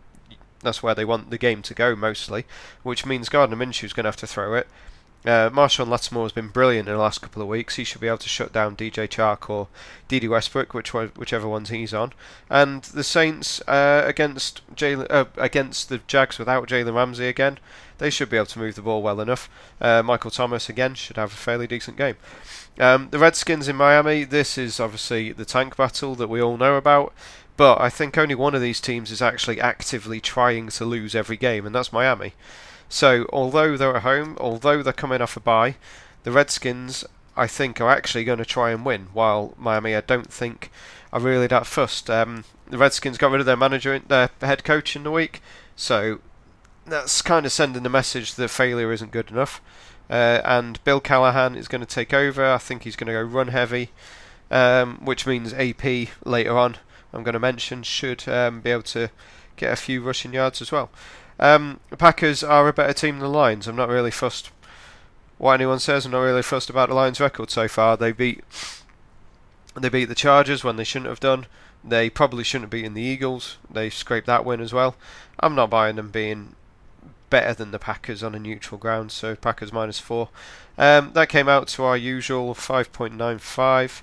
that's 0.62 0.82
where 0.82 0.96
they 0.96 1.06
want 1.06 1.30
the 1.30 1.38
game 1.38 1.62
to 1.62 1.74
go 1.74 1.96
mostly, 1.96 2.46
which 2.84 3.06
means 3.06 3.30
Gardner 3.30 3.56
Minshew's 3.56 3.94
going 3.94 4.06
to 4.06 4.10
have 4.10 4.16
to 4.18 4.28
throw 4.28 4.56
it. 4.56 4.68
Uh, 5.26 5.50
Marshon 5.50 5.88
Lattimore 5.88 6.26
has 6.26 6.32
been 6.32 6.50
brilliant 6.50 6.88
in 6.88 6.94
the 6.94 7.02
last 7.02 7.22
couple 7.22 7.42
of 7.42 7.48
weeks. 7.48 7.78
He 7.78 7.84
should 7.84 8.02
be 8.02 8.08
able 8.08 8.20
to 8.20 8.30
shut 8.30 8.54
down 8.54 8.76
DJ 8.76 9.08
Chark 9.08 9.50
or 9.50 9.68
Dede 10.08 10.30
Westbrook, 10.30 10.74
which 10.74 10.94
whichever 10.94 11.48
ones 11.48 11.70
he's 11.70 11.94
on. 11.96 12.14
And 12.50 12.84
the 12.84 13.04
Saints 13.04 13.60
uh, 13.68 14.04
against 14.06 14.62
uh, 14.82 15.26
against 15.38 15.90
the 15.90 15.98
Jags 16.06 16.38
without 16.38 16.68
Jalen 16.68 16.94
Ramsey 16.94 17.28
again, 17.28 17.58
they 17.98 18.12
should 18.12 18.30
be 18.30 18.38
able 18.38 18.46
to 18.48 18.60
move 18.60 18.76
the 18.76 18.84
ball 18.84 19.02
well 19.02 19.20
enough. 19.20 19.50
Uh, 19.82 20.04
Michael 20.04 20.32
Thomas 20.32 20.70
again 20.70 20.94
should 20.94 21.18
have 21.18 21.34
a 21.34 21.38
fairly 21.38 21.66
decent 21.66 21.98
game. 21.98 22.18
Um, 22.80 23.08
the 23.10 23.20
Redskins 23.20 23.68
in 23.68 23.76
Miami. 23.76 24.26
This 24.26 24.60
is 24.60 24.80
obviously 24.80 25.32
the 25.32 25.46
tank 25.46 25.76
battle 25.76 26.14
that 26.16 26.28
we 26.28 26.42
all 26.42 26.58
know 26.58 26.76
about. 26.76 27.14
But 27.58 27.80
I 27.80 27.90
think 27.90 28.18
only 28.18 28.36
one 28.36 28.54
of 28.54 28.62
these 28.62 28.82
teams 28.82 29.12
is 29.12 29.22
actually 29.22 29.62
actively 29.62 30.20
trying 30.20 30.68
to 30.70 30.86
lose 30.86 31.16
every 31.16 31.38
game, 31.38 31.66
and 31.66 31.74
that's 31.74 31.94
Miami. 31.94 32.34
So, 32.90 33.28
although 33.34 33.78
they're 33.78 33.96
at 33.96 34.04
home, 34.04 34.38
although 34.40 34.84
they're 34.84 34.94
coming 34.94 35.22
off 35.22 35.38
a 35.38 35.40
bye, 35.40 35.76
the 36.24 36.32
Redskins, 36.32 37.04
I 37.36 37.48
think, 37.48 37.82
are 37.82 37.90
actually 37.90 38.24
going 38.24 38.40
to 38.40 38.46
try 38.46 38.72
and 38.72 38.86
win, 38.86 39.08
while 39.14 39.54
Miami, 39.58 39.96
I 39.96 40.02
don't 40.02 40.32
think, 40.32 40.72
are 41.12 41.20
really 41.20 41.48
that 41.48 41.66
fussed. 41.66 42.10
Um, 42.10 42.44
the 42.68 42.78
Redskins 42.78 43.18
got 43.18 43.32
rid 43.32 43.40
of 43.40 43.46
their 43.46 43.58
manager, 43.58 43.98
their 44.00 44.30
head 44.42 44.64
coach 44.64 44.96
in 44.96 45.04
the 45.04 45.12
week, 45.12 45.42
so 45.76 46.20
that's 46.86 47.22
kind 47.22 47.46
of 47.46 47.52
sending 47.52 47.84
the 47.84 47.90
message 47.90 48.36
that 48.36 48.50
failure 48.50 48.92
isn't 48.92 49.12
good 49.12 49.32
enough. 49.32 49.62
Uh, 50.10 50.42
and 50.46 50.84
Bill 50.84 51.00
Callahan 51.00 51.56
is 51.56 51.68
going 51.68 51.82
to 51.82 51.88
take 51.88 52.14
over. 52.14 52.46
I 52.46 52.60
think 52.60 52.84
he's 52.84 52.96
going 52.96 53.08
to 53.08 53.14
go 53.14 53.22
run 53.22 53.48
heavy, 53.48 53.90
um, 54.52 54.98
which 55.04 55.26
means 55.26 55.54
AP 55.54 55.84
later 56.24 56.58
on, 56.58 56.78
I'm 57.12 57.24
going 57.24 57.34
to 57.34 57.40
mention, 57.40 57.84
should 57.84 58.28
um, 58.28 58.62
be 58.62 58.72
able 58.72 58.84
to 58.84 59.10
get 59.56 59.74
a 59.74 59.76
few 59.76 60.02
rushing 60.02 60.34
yards 60.34 60.62
as 60.62 60.72
well. 60.72 60.90
Um, 61.40 61.80
Packers 61.98 62.44
are 62.44 62.68
a 62.68 62.74
better 62.74 62.94
team 62.94 63.20
than 63.20 63.32
the 63.32 63.38
Lions. 63.38 63.68
I'm 63.68 63.76
not 63.76 63.90
really 63.90 64.12
fussed 64.12 64.52
what 65.38 65.54
anyone 65.54 65.80
says. 65.80 66.06
I'm 66.06 66.12
not 66.12 66.20
really 66.20 66.42
fussed 66.42 66.70
about 66.70 66.90
the 66.90 66.96
Lions' 66.96 67.20
record 67.20 67.50
so 67.50 67.68
far. 67.68 67.98
They 67.98 68.12
beat 68.12 68.44
They 69.76 69.90
beat 69.90 70.06
the 70.06 70.16
Chargers 70.16 70.64
when 70.64 70.78
they 70.78 70.84
shouldn't 70.84 71.10
have 71.10 71.20
done. 71.20 71.48
They 71.84 72.10
probably 72.10 72.44
shouldn't 72.44 72.66
have 72.66 72.72
beaten 72.72 72.94
the 72.94 73.02
Eagles. 73.02 73.58
They 73.70 73.90
scraped 73.90 74.28
that 74.28 74.46
win 74.46 74.62
as 74.62 74.74
well. 74.74 74.96
I'm 75.40 75.56
not 75.56 75.70
buying 75.70 75.98
them 75.98 76.10
being 76.10 76.56
better 77.30 77.54
than 77.54 77.72
the 77.72 77.80
Packers 77.80 78.24
on 78.24 78.34
a 78.34 78.40
neutral 78.40 78.78
ground, 78.78 79.12
so 79.12 79.36
Packers 79.36 79.74
minus 79.74 80.00
four. 80.00 80.30
Um, 80.78 81.12
that 81.14 81.30
came 81.30 81.50
out 81.50 81.68
to 81.70 81.84
our 81.84 81.98
usual 81.98 82.54
5.95 82.54 84.02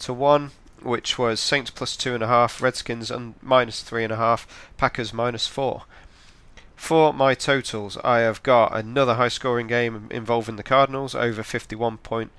to 0.00 0.12
1, 0.12 0.50
which 0.82 1.18
was 1.18 1.38
Saints 1.38 1.70
plus 1.70 1.96
2.5, 1.96 2.60
Redskins 2.60 3.10
and 3.10 3.34
minus 3.42 3.82
3.5, 3.82 4.46
Packers 4.76 5.12
minus 5.12 5.46
4. 5.46 5.82
For 6.82 7.12
my 7.14 7.34
totals, 7.34 7.96
I 8.02 8.18
have 8.18 8.42
got 8.42 8.76
another 8.76 9.14
high 9.14 9.28
scoring 9.28 9.68
game 9.68 10.08
involving 10.10 10.56
the 10.56 10.64
Cardinals, 10.64 11.14
over 11.14 11.44
51 11.44 11.98
point, 11.98 12.32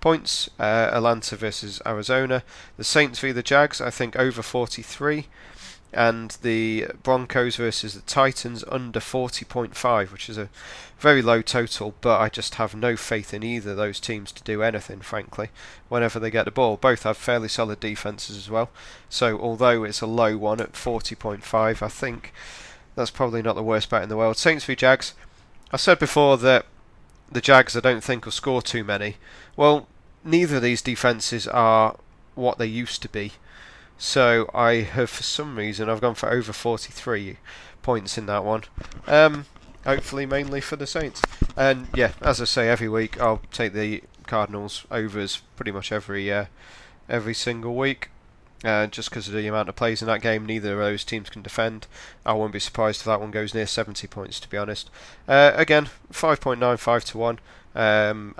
points. 0.00 0.48
Uh, 0.58 0.88
Atlanta 0.90 1.36
versus 1.36 1.82
Arizona. 1.84 2.42
The 2.78 2.82
Saints 2.82 3.18
v 3.18 3.30
the 3.30 3.42
Jags, 3.42 3.78
I 3.78 3.90
think 3.90 4.16
over 4.16 4.40
43 4.40 5.26
and 5.92 6.38
the 6.40 6.86
Broncos 7.02 7.56
versus 7.56 7.92
the 7.92 8.00
Titans 8.00 8.64
under 8.68 9.00
40.5, 9.00 10.12
which 10.12 10.30
is 10.30 10.38
a 10.38 10.48
very 10.98 11.20
low 11.20 11.42
total, 11.42 11.94
but 12.00 12.20
I 12.20 12.30
just 12.30 12.54
have 12.54 12.74
no 12.74 12.96
faith 12.96 13.34
in 13.34 13.42
either 13.42 13.72
of 13.72 13.76
those 13.76 14.00
teams 14.00 14.32
to 14.32 14.42
do 14.42 14.62
anything, 14.62 15.00
frankly, 15.00 15.50
whenever 15.90 16.18
they 16.18 16.30
get 16.30 16.46
the 16.46 16.50
ball. 16.50 16.78
Both 16.78 17.02
have 17.02 17.18
fairly 17.18 17.48
solid 17.48 17.80
defences 17.80 18.38
as 18.38 18.48
well, 18.48 18.70
so 19.10 19.38
although 19.38 19.84
it's 19.84 20.00
a 20.00 20.06
low 20.06 20.38
one 20.38 20.60
at 20.60 20.72
40.5, 20.72 21.82
I 21.82 21.88
think 21.88 22.32
that's 23.00 23.10
probably 23.10 23.42
not 23.42 23.56
the 23.56 23.62
worst 23.62 23.88
bet 23.90 24.02
in 24.02 24.08
the 24.08 24.16
world. 24.16 24.36
Saints 24.36 24.64
v 24.64 24.76
Jags, 24.76 25.14
I 25.72 25.76
said 25.76 25.98
before 25.98 26.36
that 26.38 26.66
the 27.32 27.40
Jags 27.40 27.76
I 27.76 27.80
don't 27.80 28.04
think 28.04 28.24
will 28.24 28.32
score 28.32 28.60
too 28.60 28.84
many. 28.84 29.16
Well, 29.56 29.88
neither 30.22 30.56
of 30.56 30.62
these 30.62 30.82
defences 30.82 31.48
are 31.48 31.96
what 32.34 32.58
they 32.58 32.66
used 32.66 33.02
to 33.02 33.08
be. 33.08 33.32
So 33.98 34.50
I 34.54 34.74
have, 34.82 35.10
for 35.10 35.22
some 35.22 35.56
reason, 35.56 35.88
I've 35.88 36.00
gone 36.00 36.14
for 36.14 36.30
over 36.30 36.52
43 36.52 37.36
points 37.82 38.16
in 38.18 38.26
that 38.26 38.44
one. 38.44 38.64
Um, 39.06 39.46
hopefully, 39.84 40.26
mainly 40.26 40.60
for 40.60 40.76
the 40.76 40.86
Saints. 40.86 41.22
And 41.56 41.88
yeah, 41.94 42.12
as 42.20 42.40
I 42.40 42.44
say 42.44 42.68
every 42.68 42.88
week, 42.88 43.20
I'll 43.20 43.42
take 43.52 43.72
the 43.72 44.02
Cardinals 44.26 44.86
overs 44.90 45.42
pretty 45.56 45.72
much 45.72 45.90
every 45.90 46.32
uh, 46.32 46.46
every 47.08 47.34
single 47.34 47.74
week. 47.74 48.10
Uh, 48.62 48.86
just 48.86 49.08
because 49.08 49.26
of 49.26 49.32
the 49.32 49.46
amount 49.46 49.70
of 49.70 49.76
plays 49.76 50.02
in 50.02 50.08
that 50.08 50.20
game, 50.20 50.44
neither 50.44 50.72
of 50.72 50.78
those 50.78 51.04
teams 51.04 51.30
can 51.30 51.40
defend. 51.40 51.86
I 52.26 52.34
won't 52.34 52.52
be 52.52 52.60
surprised 52.60 53.00
if 53.00 53.06
that 53.06 53.20
one 53.20 53.30
goes 53.30 53.54
near 53.54 53.66
70 53.66 54.06
points, 54.08 54.38
to 54.40 54.50
be 54.50 54.58
honest. 54.58 54.90
Uh, 55.26 55.52
again, 55.54 55.88
5.95 56.12 57.04
to 57.04 57.18
1. 57.18 57.38
Um, 57.74 58.34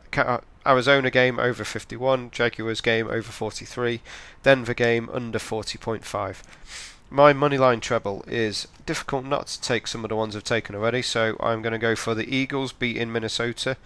Arizona 0.66 1.10
game 1.10 1.38
over 1.38 1.64
51, 1.64 2.30
Jaguars 2.30 2.80
game 2.80 3.06
over 3.06 3.22
43, 3.22 4.00
Denver 4.42 4.74
game 4.74 5.08
under 5.10 5.38
40.5. 5.38 6.42
My 7.12 7.32
moneyline 7.32 7.80
treble 7.80 8.24
is 8.28 8.68
difficult 8.86 9.24
not 9.24 9.48
to 9.48 9.60
take 9.60 9.86
some 9.86 10.04
of 10.04 10.10
the 10.10 10.16
ones 10.16 10.36
I've 10.36 10.44
taken 10.44 10.74
already, 10.74 11.02
so 11.02 11.36
I'm 11.40 11.62
going 11.62 11.72
to 11.72 11.78
go 11.78 11.96
for 11.96 12.14
the 12.14 12.32
Eagles 12.34 12.72
beating 12.72 13.10
Minnesota. 13.10 13.76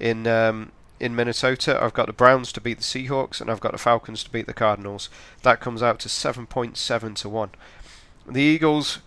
In 0.00 0.26
um, 0.26 0.72
in 1.02 1.16
Minnesota, 1.16 1.82
I've 1.82 1.92
got 1.92 2.06
the 2.06 2.12
Browns 2.12 2.52
to 2.52 2.60
beat 2.60 2.78
the 2.78 2.84
Seahawks, 2.84 3.40
and 3.40 3.50
I've 3.50 3.60
got 3.60 3.72
the 3.72 3.78
Falcons 3.78 4.22
to 4.22 4.30
beat 4.30 4.46
the 4.46 4.54
Cardinals. 4.54 5.10
That 5.42 5.60
comes 5.60 5.82
out 5.82 5.98
to 6.00 6.08
7.7 6.08 7.16
to 7.16 7.28
1. 7.28 7.50
The 8.28 8.40
Eagles 8.40 9.00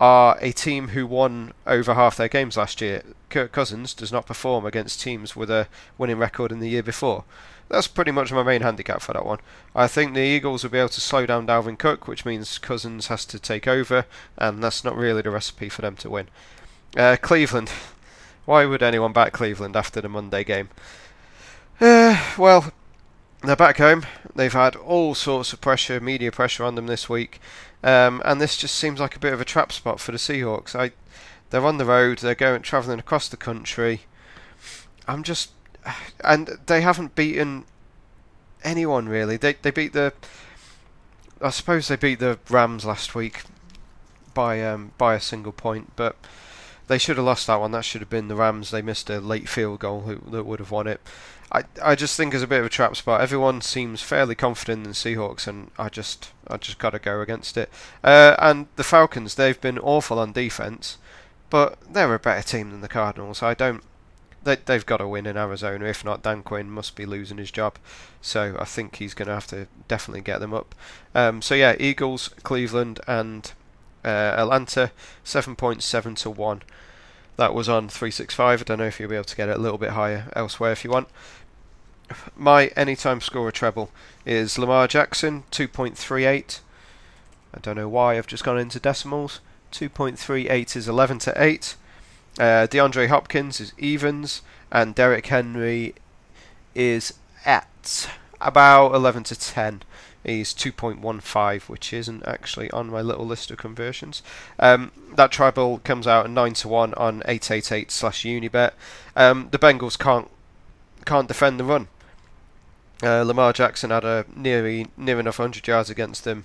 are 0.00 0.36
a 0.40 0.50
team 0.50 0.88
who 0.88 1.06
won 1.06 1.52
over 1.64 1.94
half 1.94 2.16
their 2.16 2.28
games 2.28 2.56
last 2.56 2.80
year. 2.80 3.02
Kirk 3.30 3.52
Cousins 3.52 3.94
does 3.94 4.10
not 4.10 4.26
perform 4.26 4.66
against 4.66 5.00
teams 5.00 5.36
with 5.36 5.48
a 5.48 5.68
winning 5.96 6.18
record 6.18 6.50
in 6.50 6.58
the 6.58 6.68
year 6.68 6.82
before. 6.82 7.24
That's 7.68 7.86
pretty 7.86 8.10
much 8.10 8.32
my 8.32 8.42
main 8.42 8.62
handicap 8.62 9.00
for 9.00 9.12
that 9.12 9.24
one. 9.24 9.38
I 9.74 9.86
think 9.86 10.14
the 10.14 10.20
Eagles 10.20 10.64
will 10.64 10.70
be 10.70 10.78
able 10.78 10.88
to 10.90 11.00
slow 11.00 11.26
down 11.26 11.46
Dalvin 11.46 11.78
Cook, 11.78 12.08
which 12.08 12.24
means 12.24 12.58
Cousins 12.58 13.06
has 13.06 13.24
to 13.26 13.38
take 13.38 13.68
over, 13.68 14.04
and 14.36 14.62
that's 14.62 14.82
not 14.82 14.96
really 14.96 15.22
the 15.22 15.30
recipe 15.30 15.68
for 15.68 15.82
them 15.82 15.94
to 15.96 16.10
win. 16.10 16.26
Uh, 16.96 17.16
Cleveland. 17.20 17.70
Why 18.46 18.64
would 18.64 18.82
anyone 18.82 19.12
back 19.12 19.32
Cleveland 19.32 19.76
after 19.76 20.00
the 20.00 20.08
Monday 20.08 20.42
game? 20.42 20.70
Uh, 21.80 22.18
well, 22.38 22.72
they're 23.42 23.56
back 23.56 23.76
home. 23.78 24.04
They've 24.34 24.52
had 24.52 24.76
all 24.76 25.14
sorts 25.14 25.52
of 25.52 25.60
pressure, 25.60 26.00
media 26.00 26.32
pressure 26.32 26.64
on 26.64 26.74
them 26.74 26.86
this 26.86 27.08
week. 27.08 27.40
Um, 27.82 28.22
and 28.24 28.40
this 28.40 28.56
just 28.56 28.74
seems 28.74 28.98
like 28.98 29.14
a 29.14 29.20
bit 29.20 29.32
of 29.32 29.40
a 29.40 29.44
trap 29.44 29.72
spot 29.72 30.00
for 30.00 30.12
the 30.12 30.18
Seahawks. 30.18 30.74
I, 30.74 30.92
they're 31.50 31.66
on 31.66 31.78
the 31.78 31.84
road. 31.84 32.18
They're 32.18 32.34
going 32.34 32.62
travelling 32.62 32.98
across 32.98 33.28
the 33.28 33.36
country. 33.36 34.02
I'm 35.06 35.22
just, 35.22 35.50
and 36.24 36.58
they 36.66 36.80
haven't 36.80 37.14
beaten 37.14 37.64
anyone 38.64 39.08
really. 39.08 39.36
They 39.36 39.52
they 39.52 39.70
beat 39.70 39.92
the, 39.92 40.12
I 41.40 41.50
suppose 41.50 41.88
they 41.88 41.96
beat 41.96 42.18
the 42.18 42.38
Rams 42.50 42.84
last 42.84 43.14
week 43.14 43.44
by 44.34 44.62
um, 44.64 44.92
by 44.98 45.14
a 45.14 45.20
single 45.20 45.52
point, 45.52 45.92
but 45.94 46.16
they 46.88 46.98
should 46.98 47.16
have 47.16 47.26
lost 47.26 47.46
that 47.46 47.60
one. 47.60 47.72
That 47.72 47.84
should 47.84 48.00
have 48.00 48.10
been 48.10 48.28
the 48.28 48.36
Rams. 48.36 48.70
They 48.70 48.82
missed 48.82 49.10
a 49.10 49.20
late 49.20 49.48
field 49.48 49.80
goal 49.80 50.02
that 50.30 50.46
would 50.46 50.60
have 50.60 50.70
won 50.70 50.86
it. 50.86 51.00
I 51.52 51.64
I 51.82 51.94
just 51.94 52.16
think 52.16 52.34
it's 52.34 52.42
a 52.42 52.48
bit 52.48 52.60
of 52.60 52.66
a 52.66 52.70
trap 52.70 52.96
spot. 52.96 53.20
Everyone 53.20 53.60
seems 53.60 54.02
fairly 54.02 54.34
confident 54.34 54.84
in 54.84 54.90
the 54.90 54.94
Seahawks, 54.94 55.46
and 55.46 55.70
I 55.78 55.88
just 55.88 56.32
I 56.48 56.56
just 56.56 56.78
got 56.78 56.90
to 56.90 56.98
go 56.98 57.20
against 57.20 57.56
it. 57.56 57.70
Uh, 58.02 58.36
and 58.38 58.66
the 58.76 58.84
Falcons, 58.84 59.34
they've 59.34 59.60
been 59.60 59.78
awful 59.78 60.18
on 60.18 60.32
defense, 60.32 60.98
but 61.50 61.78
they're 61.90 62.14
a 62.14 62.18
better 62.18 62.46
team 62.46 62.70
than 62.70 62.80
the 62.80 62.88
Cardinals. 62.88 63.42
I 63.42 63.54
don't. 63.54 63.82
They 64.44 64.56
they've 64.56 64.86
got 64.86 64.98
to 64.98 65.08
win 65.08 65.26
in 65.26 65.36
Arizona. 65.36 65.86
If 65.86 66.04
not, 66.04 66.22
Dan 66.22 66.42
Quinn 66.42 66.70
must 66.70 66.96
be 66.96 67.06
losing 67.06 67.38
his 67.38 67.50
job. 67.50 67.78
So 68.20 68.56
I 68.58 68.64
think 68.64 68.96
he's 68.96 69.14
going 69.14 69.28
to 69.28 69.34
have 69.34 69.46
to 69.48 69.68
definitely 69.88 70.22
get 70.22 70.38
them 70.38 70.54
up. 70.54 70.74
Um, 71.14 71.42
so 71.42 71.54
yeah, 71.54 71.76
Eagles, 71.78 72.28
Cleveland, 72.42 73.00
and 73.06 73.52
uh, 74.06 74.34
Atlanta, 74.38 74.92
seven 75.24 75.56
point 75.56 75.82
seven 75.82 76.14
to 76.16 76.30
one. 76.30 76.62
That 77.36 77.52
was 77.52 77.68
on 77.68 77.88
365. 77.88 78.62
I 78.62 78.64
don't 78.64 78.78
know 78.78 78.86
if 78.86 78.98
you'll 78.98 79.10
be 79.10 79.16
able 79.16 79.24
to 79.24 79.36
get 79.36 79.50
it 79.50 79.56
a 79.56 79.60
little 79.60 79.76
bit 79.76 79.90
higher 79.90 80.30
elsewhere 80.34 80.72
if 80.72 80.84
you 80.84 80.90
want. 80.90 81.08
My 82.36 82.68
anytime 82.68 83.20
scorer 83.20 83.50
treble 83.50 83.90
is 84.24 84.58
Lamar 84.58 84.86
Jackson, 84.88 85.42
2.38. 85.50 86.60
I 87.52 87.58
don't 87.60 87.76
know 87.76 87.88
why 87.88 88.16
I've 88.16 88.26
just 88.26 88.44
gone 88.44 88.58
into 88.58 88.80
decimals. 88.80 89.40
2.38 89.72 90.76
is 90.76 90.88
11 90.88 91.18
to 91.20 91.34
8. 91.36 91.76
Uh, 92.38 92.42
DeAndre 92.66 93.08
Hopkins 93.08 93.60
is 93.60 93.72
evens, 93.76 94.42
and 94.70 94.94
Derrick 94.94 95.26
Henry 95.26 95.94
is 96.74 97.14
at 97.44 98.08
about 98.40 98.94
11 98.94 99.24
to 99.24 99.38
10 99.38 99.82
is 100.26 100.52
2.15, 100.52 101.68
which 101.68 101.92
isn't 101.92 102.26
actually 102.26 102.70
on 102.70 102.90
my 102.90 103.00
little 103.00 103.26
list 103.26 103.50
of 103.50 103.58
conversions. 103.58 104.22
Um, 104.58 104.92
that 105.14 105.32
tribal 105.32 105.78
comes 105.78 106.06
out 106.06 106.26
at 106.26 106.30
9 106.30 106.54
to 106.54 106.68
1 106.68 106.94
on 106.94 107.22
888 107.26 107.90
slash 107.90 108.24
Unibet. 108.24 108.72
Um, 109.14 109.48
the 109.50 109.58
Bengals 109.58 109.98
can't 109.98 110.28
can't 111.04 111.28
defend 111.28 111.60
the 111.60 111.64
run. 111.64 111.86
Uh, 113.02 113.22
Lamar 113.22 113.52
Jackson 113.52 113.90
had 113.90 114.04
a 114.04 114.24
nearly 114.34 114.88
near 114.96 115.20
enough 115.20 115.38
100 115.38 115.66
yards 115.66 115.88
against 115.88 116.24
them 116.24 116.44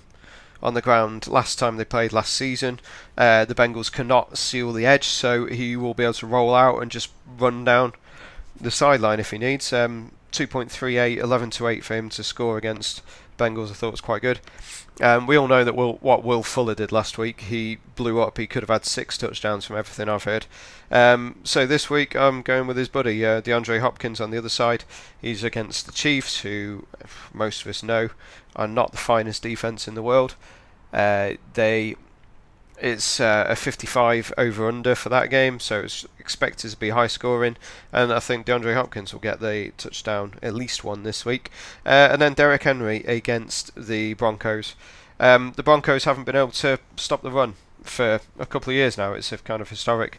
on 0.62 0.74
the 0.74 0.82
ground 0.82 1.26
last 1.26 1.58
time 1.58 1.76
they 1.76 1.84
played 1.84 2.12
last 2.12 2.32
season. 2.32 2.78
Uh, 3.18 3.44
the 3.44 3.54
Bengals 3.54 3.90
cannot 3.90 4.38
seal 4.38 4.72
the 4.72 4.86
edge, 4.86 5.06
so 5.06 5.46
he 5.46 5.76
will 5.76 5.94
be 5.94 6.04
able 6.04 6.12
to 6.14 6.26
roll 6.26 6.54
out 6.54 6.80
and 6.80 6.90
just 6.90 7.10
run 7.38 7.64
down 7.64 7.92
the 8.60 8.70
sideline 8.70 9.18
if 9.18 9.32
he 9.32 9.38
needs. 9.38 9.72
Um, 9.72 10.12
2.38, 10.32 11.18
11 11.18 11.50
to 11.50 11.68
8 11.68 11.84
for 11.84 11.94
him 11.94 12.08
to 12.08 12.22
score 12.22 12.56
against 12.56 13.02
Bengals. 13.42 13.70
I 13.70 13.74
thought 13.74 13.90
was 13.90 14.00
quite 14.00 14.22
good. 14.22 14.40
Um, 15.00 15.26
we 15.26 15.36
all 15.36 15.48
know 15.48 15.64
that 15.64 15.74
Will, 15.74 15.94
what 15.94 16.22
Will 16.22 16.42
Fuller 16.42 16.74
did 16.74 16.92
last 16.92 17.18
week. 17.18 17.42
He 17.42 17.78
blew 17.96 18.20
up. 18.20 18.38
He 18.38 18.46
could 18.46 18.62
have 18.62 18.70
had 18.70 18.84
six 18.84 19.18
touchdowns 19.18 19.64
from 19.64 19.76
everything 19.76 20.08
I've 20.08 20.24
heard. 20.24 20.46
Um, 20.90 21.36
so 21.44 21.66
this 21.66 21.88
week 21.88 22.14
I'm 22.14 22.42
going 22.42 22.66
with 22.66 22.76
his 22.76 22.88
buddy 22.88 23.24
uh, 23.24 23.40
DeAndre 23.40 23.80
Hopkins 23.80 24.20
on 24.20 24.30
the 24.30 24.38
other 24.38 24.48
side. 24.48 24.84
He's 25.20 25.42
against 25.42 25.86
the 25.86 25.92
Chiefs, 25.92 26.40
who 26.40 26.86
most 27.32 27.62
of 27.62 27.68
us 27.68 27.82
know 27.82 28.10
are 28.54 28.68
not 28.68 28.92
the 28.92 28.98
finest 28.98 29.42
defense 29.42 29.88
in 29.88 29.94
the 29.94 30.02
world. 30.02 30.36
Uh, 30.92 31.32
they 31.54 31.96
it's 32.82 33.20
uh, 33.20 33.46
a 33.48 33.54
55 33.54 34.34
over 34.36 34.66
under 34.66 34.96
for 34.96 35.08
that 35.08 35.30
game, 35.30 35.60
so 35.60 35.82
it's 35.82 36.04
expected 36.18 36.68
to 36.72 36.76
be 36.76 36.90
high 36.90 37.06
scoring. 37.06 37.56
And 37.92 38.12
I 38.12 38.18
think 38.18 38.44
DeAndre 38.44 38.74
Hopkins 38.74 39.12
will 39.12 39.20
get 39.20 39.38
the 39.38 39.70
touchdown, 39.78 40.34
at 40.42 40.52
least 40.52 40.82
one 40.82 41.04
this 41.04 41.24
week. 41.24 41.52
Uh, 41.86 42.08
and 42.10 42.20
then 42.20 42.34
Derrick 42.34 42.64
Henry 42.64 43.04
against 43.04 43.72
the 43.76 44.14
Broncos. 44.14 44.74
Um, 45.20 45.52
the 45.54 45.62
Broncos 45.62 46.04
haven't 46.04 46.24
been 46.24 46.34
able 46.34 46.50
to 46.50 46.80
stop 46.96 47.22
the 47.22 47.30
run 47.30 47.54
for 47.84 48.20
a 48.36 48.46
couple 48.46 48.72
of 48.72 48.76
years 48.76 48.98
now. 48.98 49.12
It's 49.12 49.30
a 49.30 49.38
kind 49.38 49.62
of 49.62 49.70
historic 49.70 50.18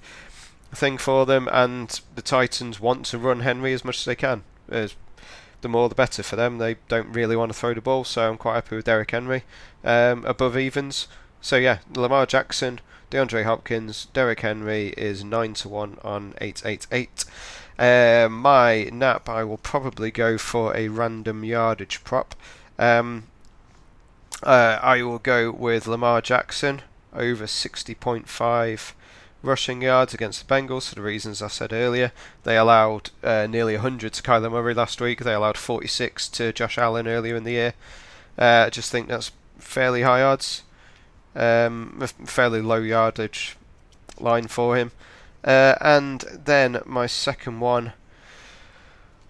thing 0.72 0.98
for 0.98 1.26
them, 1.26 1.50
and 1.52 2.00
the 2.16 2.22
Titans 2.22 2.80
want 2.80 3.06
to 3.08 3.18
run 3.18 3.42
Henry 3.42 3.74
as 3.74 3.84
much 3.84 4.00
as 4.00 4.06
they 4.06 4.16
can. 4.16 4.44
The 4.70 5.70
more 5.70 5.90
the 5.90 5.96
better 5.96 6.24
for 6.24 6.38
them. 6.38 6.60
They 6.60 6.78
don't 6.88 7.12
really 7.12 7.36
want 7.36 7.52
to 7.52 7.58
throw 7.58 7.74
the 7.74 7.82
ball, 7.82 8.06
so 8.06 8.30
I'm 8.30 8.38
quite 8.38 8.56
happy 8.56 8.78
with 8.78 8.86
Derrick 8.86 9.12
Henry 9.12 9.44
um, 9.84 10.24
above 10.24 10.58
evens. 10.58 11.10
So 11.44 11.58
yeah, 11.58 11.80
Lamar 11.94 12.26
Jackson, 12.26 12.80
DeAndre 13.12 13.44
Hopkins, 13.44 14.08
Derrick 14.14 14.40
Henry 14.40 14.94
is 14.96 15.26
nine 15.26 15.54
to 15.56 15.68
one 15.68 15.98
on 16.02 16.36
eight 16.40 16.62
eight 16.66 16.88
eight. 16.90 17.26
Uh, 17.78 18.30
my 18.32 18.86
nap, 18.94 19.28
I 19.28 19.44
will 19.44 19.58
probably 19.58 20.10
go 20.10 20.38
for 20.38 20.74
a 20.74 20.88
random 20.88 21.44
yardage 21.44 22.02
prop. 22.06 22.34
Um, 22.80 23.26
uh, 24.42 24.80
I 24.82 25.04
will 25.04 25.20
go 25.20 25.52
with 25.52 25.86
Lamar 25.86 26.22
Jackson 26.22 26.82
over 27.14 27.44
60.5 27.44 28.94
rushing 29.42 29.82
yards 29.82 30.14
against 30.14 30.48
the 30.48 30.56
Bengals 30.56 30.88
for 30.88 30.96
the 30.96 31.02
reasons 31.02 31.42
I 31.42 31.50
said 31.50 31.74
earlier. 31.74 32.14
They 32.46 32.56
allowed 32.56 33.10
uh, 33.22 33.48
nearly 33.48 33.74
100 33.74 34.14
to 34.14 34.24
Kyler 34.24 34.50
Murray 34.50 34.74
last 34.74 35.02
week. 35.02 35.20
They 35.20 35.34
allowed 35.34 35.58
46 35.58 36.30
to 36.30 36.54
Josh 36.54 36.78
Allen 36.78 37.06
earlier 37.06 37.36
in 37.36 37.44
the 37.44 37.52
year. 37.52 37.74
Uh, 38.38 38.64
I 38.68 38.70
just 38.70 38.94
think 38.94 39.10
that's 39.10 39.34
fairly 39.60 40.04
high 40.04 40.22
odds, 40.22 40.64
um, 41.36 42.00
fairly 42.26 42.62
low 42.62 42.78
yardage 42.78 43.58
line 44.20 44.48
for 44.48 44.78
him. 44.78 44.92
Uh, 45.44 45.76
and 45.82 46.22
then 46.46 46.82
my 46.86 47.06
second 47.06 47.60
one. 47.60 47.94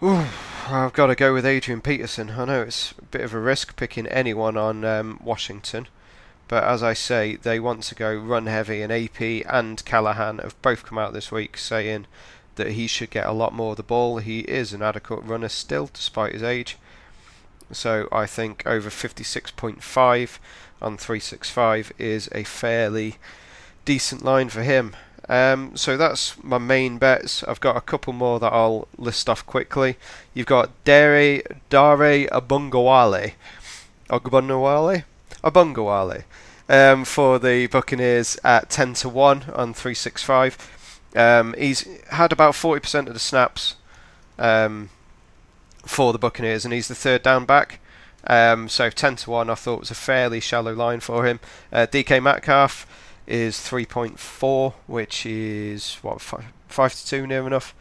Ooh, 0.01 0.25
I've 0.67 0.93
got 0.93 1.07
to 1.07 1.15
go 1.15 1.33
with 1.33 1.45
Adrian 1.45 1.81
Peterson. 1.81 2.31
I 2.31 2.45
know 2.45 2.61
it's 2.61 2.93
a 2.99 3.05
bit 3.05 3.21
of 3.21 3.33
a 3.33 3.39
risk 3.39 3.75
picking 3.75 4.05
anyone 4.07 4.57
on 4.57 4.83
um, 4.83 5.19
Washington, 5.23 5.87
but 6.47 6.63
as 6.65 6.83
I 6.83 6.93
say, 6.93 7.37
they 7.37 7.59
want 7.59 7.83
to 7.83 7.95
go 7.95 8.13
run 8.13 8.47
heavy, 8.47 8.81
and 8.81 8.91
AP 8.91 9.21
and 9.21 9.83
Callahan 9.85 10.39
have 10.39 10.61
both 10.61 10.85
come 10.85 10.97
out 10.97 11.13
this 11.13 11.31
week 11.31 11.57
saying 11.57 12.05
that 12.55 12.71
he 12.71 12.85
should 12.85 13.09
get 13.09 13.25
a 13.25 13.31
lot 13.31 13.53
more 13.53 13.71
of 13.71 13.77
the 13.77 13.83
ball. 13.83 14.17
He 14.17 14.41
is 14.41 14.73
an 14.73 14.81
adequate 14.81 15.23
runner 15.23 15.49
still, 15.49 15.89
despite 15.91 16.33
his 16.33 16.43
age. 16.43 16.77
So 17.71 18.07
I 18.11 18.25
think 18.25 18.63
over 18.65 18.89
56.5 18.89 20.39
on 20.83 20.97
365 20.97 21.93
is 21.97 22.29
a 22.33 22.43
fairly 22.43 23.15
decent 23.85 24.23
line 24.23 24.49
for 24.49 24.63
him. 24.63 24.95
Um, 25.29 25.75
so 25.75 25.95
that's 25.95 26.41
my 26.43 26.57
main 26.57 26.97
bets. 26.97 27.43
I've 27.43 27.61
got 27.61 27.77
a 27.77 27.81
couple 27.81 28.13
more 28.13 28.39
that 28.39 28.51
I'll 28.51 28.87
list 28.97 29.29
off 29.29 29.45
quickly. 29.45 29.97
You've 30.33 30.47
got 30.47 30.71
Dare 30.83 31.41
Dare 31.69 32.27
Abungawale, 32.27 33.33
Abungawale, 34.09 35.03
Abungawale, 35.43 36.23
um, 36.67 37.05
for 37.05 37.39
the 37.39 37.67
Buccaneers 37.67 38.37
at 38.43 38.69
ten 38.69 38.93
to 38.95 39.09
one 39.09 39.43
on 39.53 39.73
three 39.73 39.93
six 39.93 40.23
five. 40.23 40.57
Um, 41.15 41.55
he's 41.57 41.87
had 42.09 42.33
about 42.33 42.55
forty 42.55 42.81
percent 42.81 43.07
of 43.07 43.13
the 43.13 43.19
snaps 43.19 43.75
um, 44.37 44.89
for 45.85 46.11
the 46.11 46.19
Buccaneers, 46.19 46.65
and 46.65 46.73
he's 46.73 46.89
the 46.89 46.95
third 46.95 47.23
down 47.23 47.45
back. 47.45 47.79
Um, 48.25 48.69
so 48.69 48.89
ten 48.89 49.15
to 49.17 49.29
one, 49.29 49.49
I 49.49 49.55
thought 49.55 49.81
was 49.81 49.91
a 49.91 49.95
fairly 49.95 50.39
shallow 50.39 50.73
line 50.73 50.99
for 50.99 51.25
him. 51.25 51.39
Uh, 51.71 51.88
DK 51.89 52.21
Metcalf 52.21 52.88
is 53.27 53.57
3.4, 53.57 54.73
which 54.88 55.25
is 55.25 55.95
what 56.01 56.21
five, 56.21 56.45
five 56.67 56.93
to 56.93 57.05
two, 57.05 57.27
near 57.27 57.45
enough. 57.47 57.73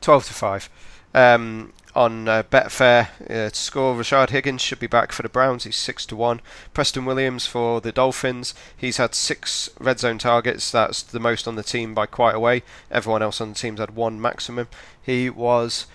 12 0.00 0.26
to 0.26 0.34
five. 0.34 0.70
Um, 1.14 1.72
on 1.94 2.28
uh, 2.28 2.44
Betfair 2.44 3.08
uh, 3.24 3.50
to 3.50 3.54
score, 3.54 3.94
Rashard 3.94 4.30
Higgins 4.30 4.62
should 4.62 4.78
be 4.78 4.86
back 4.86 5.10
for 5.10 5.22
the 5.22 5.28
Browns. 5.28 5.64
He's 5.64 5.76
six 5.76 6.06
to 6.06 6.16
one. 6.16 6.40
Preston 6.72 7.04
Williams 7.04 7.46
for 7.46 7.80
the 7.80 7.90
Dolphins. 7.90 8.54
He's 8.76 8.98
had 8.98 9.14
six 9.14 9.68
red 9.80 9.98
zone 9.98 10.18
targets. 10.18 10.70
That's 10.70 11.02
the 11.02 11.18
most 11.18 11.48
on 11.48 11.56
the 11.56 11.62
team 11.62 11.94
by 11.94 12.06
quite 12.06 12.36
a 12.36 12.40
way. 12.40 12.62
Everyone 12.90 13.22
else 13.22 13.40
on 13.40 13.48
the 13.48 13.54
team's 13.54 13.80
had 13.80 13.96
one 13.96 14.20
maximum. 14.20 14.68
He 15.02 15.28
was 15.28 15.86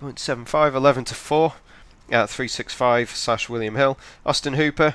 3.75, 0.00 0.74
11 0.74 1.04
to 1.04 1.14
four 1.14 1.54
at 2.10 2.30
365 2.30 3.10
slash 3.10 3.48
William 3.48 3.76
Hill. 3.76 3.98
Austin 4.24 4.54
Hooper 4.54 4.94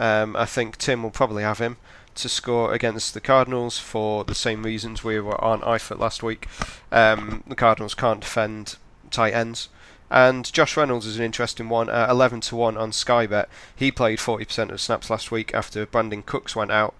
um, 0.00 0.34
I 0.34 0.46
think 0.46 0.78
Tim 0.78 1.02
will 1.02 1.10
probably 1.10 1.42
have 1.42 1.58
him 1.58 1.76
to 2.14 2.28
score 2.28 2.72
against 2.72 3.14
the 3.14 3.20
Cardinals 3.20 3.78
for 3.78 4.24
the 4.24 4.34
same 4.34 4.62
reasons 4.62 5.04
we 5.04 5.20
were 5.20 5.42
on 5.42 5.60
Eifert 5.60 5.98
last 5.98 6.22
week. 6.22 6.48
Um, 6.90 7.44
the 7.46 7.54
Cardinals 7.54 7.94
can't 7.94 8.20
defend 8.20 8.76
tight 9.10 9.34
ends. 9.34 9.68
And 10.10 10.50
Josh 10.52 10.76
Reynolds 10.76 11.06
is 11.06 11.18
an 11.18 11.24
interesting 11.24 11.68
one, 11.68 11.88
uh, 11.88 12.08
11 12.10 12.40
to 12.42 12.56
1 12.56 12.76
on 12.76 12.92
Sky 12.92 13.26
Bet. 13.26 13.48
He 13.76 13.92
played 13.92 14.18
40% 14.18 14.70
of 14.70 14.80
snaps 14.80 15.08
last 15.08 15.30
week 15.30 15.54
after 15.54 15.86
Brandin 15.86 16.26
Cooks 16.26 16.56
went 16.56 16.72
out. 16.72 16.94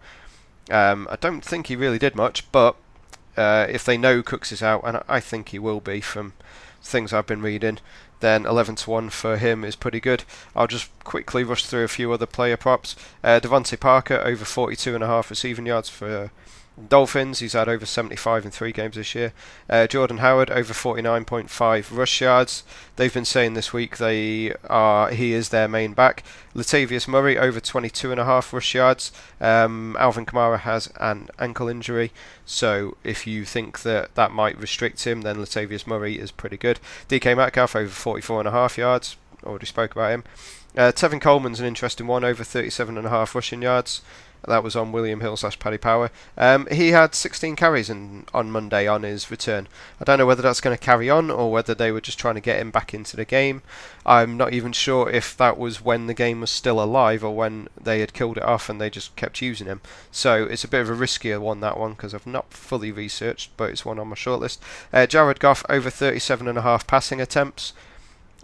Um, 0.70 1.09
I 1.11 1.16
don't 1.16 1.44
think 1.44 1.66
he 1.66 1.75
really 1.75 1.99
did 1.99 2.14
much, 2.14 2.51
but 2.53 2.77
uh, 3.37 3.66
if 3.68 3.85
they 3.85 3.96
know 3.96 4.23
Cooks 4.23 4.53
is 4.53 4.62
out, 4.62 4.83
and 4.85 5.03
I 5.09 5.18
think 5.18 5.49
he 5.49 5.59
will 5.59 5.81
be 5.81 6.01
from 6.01 6.35
things 6.83 7.12
I've 7.12 7.27
been 7.27 7.42
reading, 7.42 7.79
then 8.20 8.46
11 8.46 8.76
to 8.76 8.90
1 8.90 9.11
for 9.11 9.37
him 9.37 9.64
is 9.64 9.76
pretty 9.76 10.00
good. 10.00 10.24
I'll 10.54 10.66
just 10.66 10.90
quickly 11.04 11.42
rush 11.42 11.66
through 11.66 11.85
a 11.85 11.88
few 11.88 12.12
other 12.12 12.26
player 12.26 12.56
props. 12.56 12.96
Uh, 13.24 13.40
DeVante 13.40 13.78
Parker 13.78 14.20
over 14.24 14.44
42.5 14.44 15.30
receiving 15.30 15.66
yards 15.66 15.88
for 15.88 16.30
Dolphins, 16.88 17.40
he's 17.40 17.52
had 17.52 17.68
over 17.68 17.86
75 17.86 18.44
in 18.44 18.50
three 18.50 18.72
games 18.72 18.96
this 18.96 19.14
year. 19.14 19.32
Uh, 19.68 19.86
Jordan 19.86 20.18
Howard 20.18 20.50
over 20.50 20.72
49.5 20.72 21.96
rush 21.96 22.20
yards. 22.20 22.62
They've 22.96 23.12
been 23.12 23.24
saying 23.24 23.54
this 23.54 23.72
week 23.72 23.98
they 23.98 24.54
are 24.68 25.10
he 25.10 25.32
is 25.32 25.50
their 25.50 25.68
main 25.68 25.92
back. 25.92 26.24
Latavius 26.54 27.06
Murray 27.06 27.38
over 27.38 27.60
22.5 27.60 28.52
rush 28.52 28.74
yards. 28.74 29.12
Um, 29.40 29.96
Alvin 29.98 30.26
Kamara 30.26 30.60
has 30.60 30.92
an 31.00 31.28
ankle 31.38 31.68
injury, 31.68 32.12
so 32.44 32.96
if 33.04 33.26
you 33.26 33.44
think 33.44 33.82
that 33.82 34.14
that 34.14 34.32
might 34.32 34.58
restrict 34.58 35.04
him, 35.04 35.22
then 35.22 35.36
Latavius 35.36 35.86
Murray 35.86 36.18
is 36.18 36.30
pretty 36.30 36.56
good. 36.56 36.80
DK 37.08 37.36
Metcalf 37.36 37.76
over 37.76 37.90
44.5 37.90 38.76
yards. 38.76 39.16
Already 39.44 39.66
spoke 39.66 39.92
about 39.92 40.12
him. 40.12 40.24
Uh, 40.76 40.92
Tevin 40.92 41.20
Coleman's 41.20 41.58
an 41.58 41.66
interesting 41.66 42.06
one, 42.06 42.24
over 42.24 42.44
37.5 42.44 43.34
rushing 43.34 43.62
yards. 43.62 44.02
That 44.46 44.62
was 44.62 44.76
on 44.76 44.92
William 44.92 45.20
Hill 45.20 45.37
slash 45.37 45.59
Paddy 45.59 45.79
Power. 45.79 46.11
Um, 46.37 46.66
he 46.70 46.90
had 46.90 47.14
16 47.14 47.57
carries 47.57 47.90
in, 47.90 48.24
on 48.33 48.50
Monday 48.50 48.87
on 48.87 49.03
his 49.03 49.31
return. 49.31 49.68
I 50.00 50.05
don't 50.05 50.18
know 50.18 50.26
whether 50.26 50.42
that's 50.42 50.61
going 50.61 50.76
to 50.76 50.83
carry 50.83 51.11
on 51.11 51.31
or 51.31 51.53
whether 51.53 51.74
they 51.74 51.92
were 51.92 52.00
just 52.00 52.18
trying 52.18 52.37
to 52.37 52.40
get 52.40 52.59
him 52.59 52.70
back 52.70 52.94
into 52.94 53.16
the 53.16 53.24
game. 53.24 53.62
I'm 54.07 54.37
not 54.37 54.53
even 54.53 54.72
sure 54.72 55.11
if 55.11 55.37
that 55.37 55.59
was 55.59 55.85
when 55.85 56.07
the 56.07 56.14
game 56.14 56.40
was 56.40 56.50
still 56.50 56.83
alive 56.83 57.22
or 57.22 57.35
when 57.35 57.68
they 57.81 58.00
had 58.00 58.14
killed 58.14 58.38
it 58.38 58.42
off 58.42 58.68
and 58.68 58.81
they 58.81 58.90
just 58.90 59.14
kept 59.16 59.42
using 59.42 59.66
him. 59.66 59.81
So 60.11 60.44
it's 60.44 60.64
a 60.64 60.68
bit 60.68 60.81
of 60.81 60.90
a 60.90 60.94
riskier 60.94 61.40
one, 61.40 61.61
that 61.61 61.79
one, 61.79 61.92
because 61.92 62.14
I've 62.14 62.26
not 62.26 62.53
fully 62.53 62.90
researched, 62.92 63.50
but 63.57 63.70
it's 63.70 63.85
one 63.85 63.98
on 63.98 64.09
my 64.09 64.16
shortlist. 64.16 64.59
Uh, 64.92 65.07
Jared 65.07 65.40
Goff, 65.40 65.64
over 65.68 65.90
37.5 65.90 66.87
passing 66.87 67.20
attempts 67.20 67.72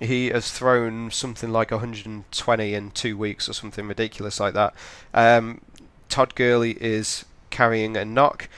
he 0.00 0.28
has 0.28 0.50
thrown 0.50 1.10
something 1.10 1.50
like 1.50 1.70
120 1.70 2.74
in 2.74 2.90
two 2.90 3.16
weeks 3.16 3.48
or 3.48 3.54
something 3.54 3.88
ridiculous 3.88 4.38
like 4.38 4.54
that. 4.54 4.74
Um, 5.14 5.62
Todd 6.16 6.34
Gurley 6.34 6.78
is 6.80 7.26
carrying 7.50 7.94
a 7.94 8.02
knock. 8.02 8.48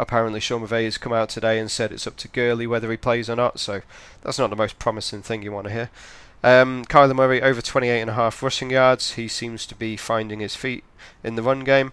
Apparently, 0.00 0.40
Sean 0.40 0.66
McVay 0.66 0.82
has 0.82 0.98
come 0.98 1.12
out 1.12 1.28
today 1.28 1.60
and 1.60 1.70
said 1.70 1.92
it's 1.92 2.08
up 2.08 2.16
to 2.16 2.26
Gurley 2.26 2.66
whether 2.66 2.90
he 2.90 2.96
plays 2.96 3.30
or 3.30 3.36
not. 3.36 3.60
So 3.60 3.82
that's 4.22 4.36
not 4.36 4.50
the 4.50 4.56
most 4.56 4.80
promising 4.80 5.22
thing 5.22 5.42
you 5.42 5.52
want 5.52 5.68
to 5.68 5.72
hear. 5.72 5.90
Um, 6.42 6.84
Kyler 6.86 7.14
Murray 7.14 7.40
over 7.40 7.60
28.5 7.60 8.42
rushing 8.42 8.70
yards. 8.70 9.12
He 9.12 9.28
seems 9.28 9.64
to 9.66 9.76
be 9.76 9.96
finding 9.96 10.40
his 10.40 10.56
feet 10.56 10.82
in 11.22 11.36
the 11.36 11.42
run 11.44 11.60
game. 11.60 11.92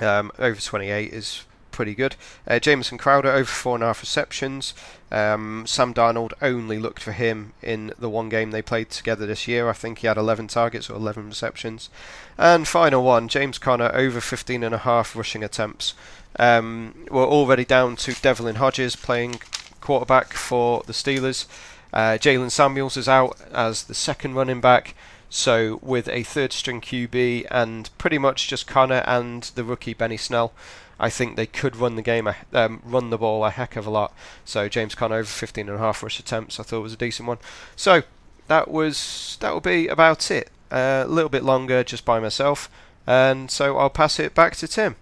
Um, 0.00 0.30
over 0.38 0.60
28 0.60 1.14
is 1.14 1.45
pretty 1.76 1.94
good. 1.94 2.16
Uh, 2.48 2.58
Jamison 2.58 2.96
Crowder 2.96 3.30
over 3.30 3.44
four 3.44 3.76
and 3.76 3.84
a 3.84 3.88
half 3.88 4.00
receptions. 4.00 4.72
Um, 5.12 5.64
Sam 5.66 5.92
Darnold 5.92 6.32
only 6.40 6.78
looked 6.78 7.02
for 7.02 7.12
him 7.12 7.52
in 7.62 7.92
the 7.98 8.08
one 8.08 8.30
game 8.30 8.50
they 8.50 8.62
played 8.62 8.88
together 8.90 9.26
this 9.26 9.46
year. 9.46 9.68
I 9.68 9.74
think 9.74 9.98
he 9.98 10.06
had 10.06 10.16
11 10.16 10.48
targets 10.48 10.88
or 10.88 10.94
11 10.96 11.28
receptions. 11.28 11.90
And 12.38 12.66
final 12.66 13.04
one, 13.04 13.28
James 13.28 13.58
Conner 13.58 13.90
over 13.94 14.22
15 14.22 14.64
and 14.64 14.74
a 14.74 14.78
half 14.78 15.14
rushing 15.14 15.44
attempts. 15.44 15.92
Um, 16.38 17.06
we're 17.10 17.26
already 17.26 17.66
down 17.66 17.96
to 17.96 18.20
Devlin 18.20 18.56
Hodges 18.56 18.96
playing 18.96 19.40
quarterback 19.80 20.32
for 20.32 20.82
the 20.86 20.94
Steelers. 20.94 21.44
Uh, 21.92 22.18
Jaylen 22.18 22.50
Samuels 22.50 22.96
is 22.96 23.08
out 23.08 23.38
as 23.52 23.84
the 23.84 23.94
second 23.94 24.34
running 24.34 24.62
back. 24.62 24.94
So 25.28 25.78
with 25.82 26.08
a 26.08 26.22
third 26.22 26.52
string 26.52 26.80
QB 26.80 27.46
and 27.50 27.90
pretty 27.98 28.16
much 28.16 28.48
just 28.48 28.66
Conner 28.66 29.02
and 29.06 29.42
the 29.54 29.64
rookie 29.64 29.94
Benny 29.94 30.16
Snell, 30.16 30.52
I 30.98 31.10
think 31.10 31.36
they 31.36 31.46
could 31.46 31.76
run 31.76 31.96
the 31.96 32.02
game, 32.02 32.28
um, 32.52 32.82
run 32.84 33.10
the 33.10 33.18
ball 33.18 33.44
a 33.44 33.50
heck 33.50 33.76
of 33.76 33.86
a 33.86 33.90
lot. 33.90 34.14
So 34.44 34.68
James 34.68 34.94
Conner 34.94 35.16
over 35.16 35.28
15 35.28 35.68
and 35.68 35.76
a 35.76 35.80
half 35.80 36.02
rush 36.02 36.18
attempts, 36.18 36.58
I 36.58 36.62
thought 36.62 36.80
was 36.80 36.94
a 36.94 36.96
decent 36.96 37.28
one. 37.28 37.38
So 37.74 38.02
that 38.48 38.70
was 38.70 39.36
that 39.40 39.52
will 39.52 39.60
be 39.60 39.88
about 39.88 40.30
it. 40.30 40.50
Uh, 40.70 41.04
a 41.06 41.08
little 41.08 41.28
bit 41.28 41.44
longer 41.44 41.84
just 41.84 42.04
by 42.04 42.18
myself, 42.18 42.68
and 43.06 43.50
so 43.50 43.78
I'll 43.78 43.90
pass 43.90 44.18
it 44.18 44.34
back 44.34 44.56
to 44.56 44.66
Tim. 44.66 44.96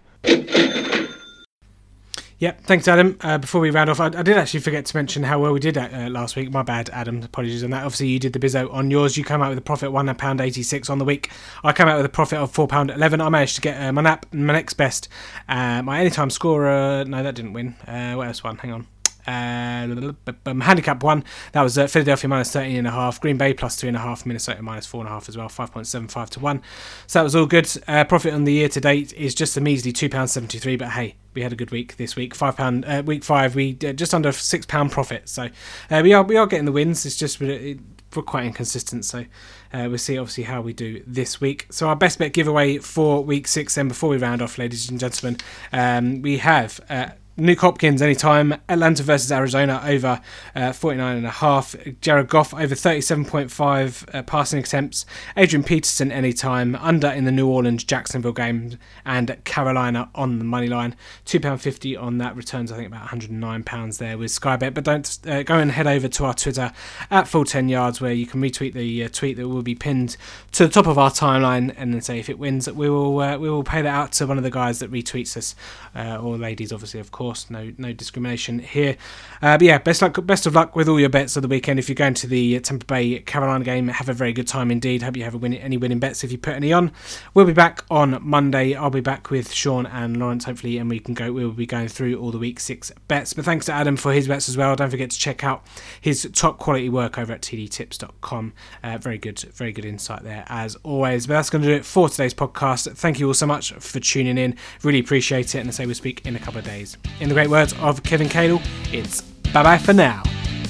Yep, 2.38 2.64
thanks, 2.64 2.88
Adam. 2.88 3.16
Uh, 3.20 3.38
before 3.38 3.60
we 3.60 3.70
round 3.70 3.88
off, 3.88 4.00
I, 4.00 4.06
I, 4.06 4.22
did 4.22 4.36
actually 4.36 4.60
forget 4.60 4.84
to 4.86 4.96
mention 4.96 5.22
how 5.22 5.38
well 5.40 5.52
we 5.52 5.60
did 5.60 5.78
uh, 5.78 6.08
last 6.10 6.34
week. 6.34 6.50
My 6.50 6.62
bad, 6.62 6.90
Adam. 6.90 7.22
Apologies 7.22 7.62
on 7.62 7.70
that. 7.70 7.84
Obviously, 7.84 8.08
you 8.08 8.18
did 8.18 8.32
the 8.32 8.40
bizzo 8.40 8.72
on 8.72 8.90
yours. 8.90 9.16
You 9.16 9.24
came 9.24 9.40
out 9.40 9.50
with 9.50 9.58
a 9.58 9.62
profit 9.62 9.92
one 9.92 10.12
pound 10.16 10.40
eighty 10.40 10.62
six 10.62 10.90
on 10.90 10.98
the 10.98 11.04
week. 11.04 11.30
I 11.62 11.72
came 11.72 11.86
out 11.86 11.96
with 11.96 12.06
a 12.06 12.10
profit 12.10 12.38
of 12.38 12.50
four 12.50 12.66
pound 12.66 12.90
eleven. 12.90 13.20
I 13.20 13.28
managed 13.28 13.54
to 13.56 13.60
get 13.60 13.80
uh, 13.80 13.92
my 13.92 14.02
nap, 14.02 14.26
my 14.32 14.52
next 14.52 14.74
best, 14.74 15.08
uh, 15.48 15.82
my 15.82 16.00
anytime 16.00 16.28
scorer. 16.28 17.04
No, 17.04 17.22
that 17.22 17.36
didn't 17.36 17.52
win. 17.52 17.76
Uh, 17.86 18.14
what 18.14 18.26
else 18.26 18.42
won? 18.42 18.58
Hang 18.58 18.72
on. 18.72 18.86
Um, 19.26 20.16
handicap 20.60 21.02
one 21.02 21.24
that 21.52 21.62
was 21.62 21.78
uh, 21.78 21.86
Philadelphia 21.86 22.28
minus 22.28 22.52
13 22.52 22.76
and 22.76 22.86
a 22.86 22.90
half, 22.90 23.20
Green 23.20 23.36
Bay 23.36 23.54
plus 23.54 23.76
three 23.76 23.88
and 23.88 23.96
a 23.96 24.00
half, 24.00 24.26
Minnesota 24.26 24.62
minus 24.62 24.86
four 24.86 25.00
and 25.00 25.08
a 25.08 25.12
half 25.12 25.28
as 25.28 25.36
well, 25.36 25.48
5.75 25.48 26.30
to 26.30 26.40
one. 26.40 26.62
So 27.06 27.18
that 27.18 27.22
was 27.22 27.34
all 27.34 27.46
good. 27.46 27.70
Uh, 27.88 28.04
profit 28.04 28.34
on 28.34 28.44
the 28.44 28.52
year 28.52 28.68
to 28.68 28.80
date 28.80 29.12
is 29.14 29.34
just 29.34 29.56
a 29.56 29.60
measly 29.60 29.92
two 29.92 30.08
pounds 30.08 30.32
73, 30.32 30.76
but 30.76 30.90
hey, 30.90 31.16
we 31.34 31.42
had 31.42 31.52
a 31.52 31.56
good 31.56 31.70
week 31.70 31.96
this 31.96 32.16
week. 32.16 32.34
Five 32.34 32.56
pound 32.56 32.84
uh, 32.84 33.02
week 33.04 33.24
five, 33.24 33.54
we 33.54 33.72
just 33.74 34.14
under 34.14 34.32
six 34.32 34.66
pound 34.66 34.92
profit. 34.92 35.28
So 35.28 35.48
uh, 35.90 36.00
we 36.02 36.12
are 36.12 36.22
we 36.22 36.36
are 36.36 36.46
getting 36.46 36.64
the 36.64 36.72
wins. 36.72 37.04
It's 37.04 37.16
just 37.16 37.40
we're 37.40 37.76
quite 38.22 38.46
inconsistent. 38.46 39.04
So 39.04 39.24
uh, 39.72 39.86
we'll 39.88 39.98
see 39.98 40.18
obviously 40.18 40.44
how 40.44 40.60
we 40.60 40.72
do 40.72 41.02
this 41.06 41.40
week. 41.40 41.66
So 41.70 41.88
our 41.88 41.96
best 41.96 42.18
bet 42.18 42.32
giveaway 42.32 42.78
for 42.78 43.22
week 43.22 43.48
six. 43.48 43.74
Then 43.74 43.88
before 43.88 44.10
we 44.10 44.16
round 44.16 44.42
off, 44.42 44.58
ladies 44.58 44.88
and 44.88 45.00
gentlemen, 45.00 45.38
um, 45.72 46.22
we 46.22 46.38
have. 46.38 46.80
Uh, 46.88 47.10
Nuk 47.36 47.58
Hopkins 47.58 48.00
anytime. 48.00 48.52
Atlanta 48.68 49.02
versus 49.02 49.32
Arizona 49.32 49.82
over 49.84 50.20
uh, 50.54 50.72
49 50.72 51.16
and 51.16 51.26
a 51.26 51.30
half. 51.30 51.74
Jared 52.00 52.28
Goff 52.28 52.54
over 52.54 52.76
37.5 52.76 54.14
uh, 54.14 54.22
passing 54.22 54.60
attempts. 54.60 55.04
Adrian 55.36 55.64
Peterson 55.64 56.12
anytime. 56.12 56.76
Under 56.76 57.08
in 57.08 57.24
the 57.24 57.32
New 57.32 57.48
Orleans 57.48 57.82
Jacksonville 57.82 58.32
game 58.32 58.78
and 59.04 59.36
Carolina 59.42 60.08
on 60.14 60.38
the 60.38 60.44
money 60.44 60.68
line. 60.68 60.94
£2.50 61.26 62.00
on 62.00 62.18
that 62.18 62.36
returns 62.36 62.70
I 62.70 62.76
think 62.76 62.86
about 62.86 63.08
£109 63.08 63.98
there 63.98 64.16
with 64.16 64.30
Skybet. 64.30 64.72
But 64.72 64.84
don't 64.84 65.18
uh, 65.26 65.42
go 65.42 65.58
and 65.58 65.72
head 65.72 65.88
over 65.88 66.06
to 66.06 66.24
our 66.26 66.34
Twitter 66.34 66.70
at 67.10 67.26
full 67.26 67.44
10 67.44 67.68
yards 67.68 68.00
where 68.00 68.12
you 68.12 68.26
can 68.26 68.40
retweet 68.40 68.74
the 68.74 69.02
uh, 69.02 69.08
tweet 69.08 69.36
that 69.38 69.48
will 69.48 69.62
be 69.62 69.74
pinned 69.74 70.16
to 70.52 70.68
the 70.68 70.72
top 70.72 70.86
of 70.86 70.98
our 70.98 71.10
timeline 71.10 71.74
and 71.76 71.94
then 71.94 72.00
say 72.00 72.20
if 72.20 72.28
it 72.28 72.38
wins 72.38 72.70
we 72.70 72.88
will 72.88 73.18
uh, 73.18 73.36
we 73.36 73.50
will 73.50 73.64
pay 73.64 73.82
that 73.82 73.92
out 73.92 74.12
to 74.12 74.26
one 74.26 74.38
of 74.38 74.44
the 74.44 74.50
guys 74.50 74.78
that 74.78 74.90
retweets 74.90 75.36
us 75.36 75.54
uh, 75.94 76.16
or 76.16 76.36
ladies 76.36 76.72
obviously 76.72 77.00
of 77.00 77.10
course 77.10 77.23
course, 77.24 77.48
no 77.48 77.72
no 77.78 77.90
discrimination 77.92 78.58
here. 78.58 78.98
Uh, 79.40 79.56
but 79.56 79.62
yeah, 79.62 79.78
best 79.78 80.02
luck, 80.02 80.24
best 80.26 80.44
of 80.44 80.54
luck 80.54 80.76
with 80.76 80.88
all 80.88 81.00
your 81.00 81.08
bets 81.08 81.36
of 81.36 81.42
the 81.42 81.48
weekend. 81.48 81.78
If 81.78 81.88
you're 81.88 81.94
going 81.94 82.12
to 82.14 82.26
the 82.26 82.60
Tampa 82.60 82.84
Bay 82.84 83.18
Carolina 83.20 83.64
game, 83.64 83.88
have 83.88 84.10
a 84.10 84.12
very 84.12 84.34
good 84.34 84.46
time 84.46 84.70
indeed. 84.70 85.02
Hope 85.02 85.16
you 85.16 85.24
have 85.24 85.34
win, 85.34 85.54
any 85.54 85.78
winning 85.78 86.00
bets 86.00 86.22
if 86.22 86.30
you 86.30 86.36
put 86.36 86.54
any 86.54 86.70
on. 86.70 86.92
We'll 87.32 87.46
be 87.46 87.54
back 87.54 87.82
on 87.90 88.18
Monday. 88.20 88.74
I'll 88.74 88.90
be 88.90 89.00
back 89.00 89.30
with 89.30 89.52
Sean 89.52 89.86
and 89.86 90.18
Lawrence 90.18 90.44
hopefully, 90.44 90.76
and 90.76 90.90
we 90.90 91.00
can 91.00 91.14
go. 91.14 91.32
We'll 91.32 91.52
be 91.52 91.64
going 91.64 91.88
through 91.88 92.20
all 92.20 92.30
the 92.30 92.38
week 92.38 92.60
six 92.60 92.92
bets. 93.08 93.32
But 93.32 93.46
thanks 93.46 93.64
to 93.66 93.72
Adam 93.72 93.96
for 93.96 94.12
his 94.12 94.28
bets 94.28 94.50
as 94.50 94.58
well. 94.58 94.76
Don't 94.76 94.90
forget 94.90 95.10
to 95.10 95.18
check 95.18 95.42
out 95.44 95.64
his 96.02 96.28
top 96.34 96.58
quality 96.58 96.90
work 96.90 97.16
over 97.16 97.32
at 97.32 97.40
tdtips.com. 97.40 98.52
Uh, 98.82 98.98
very 98.98 99.16
good, 99.16 99.40
very 99.40 99.72
good 99.72 99.86
insight 99.86 100.24
there 100.24 100.44
as 100.48 100.76
always. 100.82 101.26
But 101.26 101.34
that's 101.34 101.48
going 101.48 101.62
to 101.62 101.68
do 101.68 101.74
it 101.74 101.86
for 101.86 102.10
today's 102.10 102.34
podcast. 102.34 102.94
Thank 102.98 103.18
you 103.18 103.28
all 103.28 103.34
so 103.34 103.46
much 103.46 103.72
for 103.72 103.98
tuning 103.98 104.36
in. 104.36 104.56
Really 104.82 105.00
appreciate 105.00 105.54
it, 105.54 105.60
and 105.60 105.68
I 105.68 105.72
say 105.72 105.86
we 105.86 105.94
speak 105.94 106.26
in 106.26 106.36
a 106.36 106.38
couple 106.38 106.58
of 106.58 106.66
days. 106.66 106.98
In 107.20 107.28
the 107.28 107.34
great 107.34 107.48
words 107.48 107.74
of 107.80 108.02
Kevin 108.02 108.28
Cadle, 108.28 108.60
it's 108.92 109.20
bye 109.52 109.62
bye 109.62 109.78
for 109.78 109.92
now. 109.92 110.22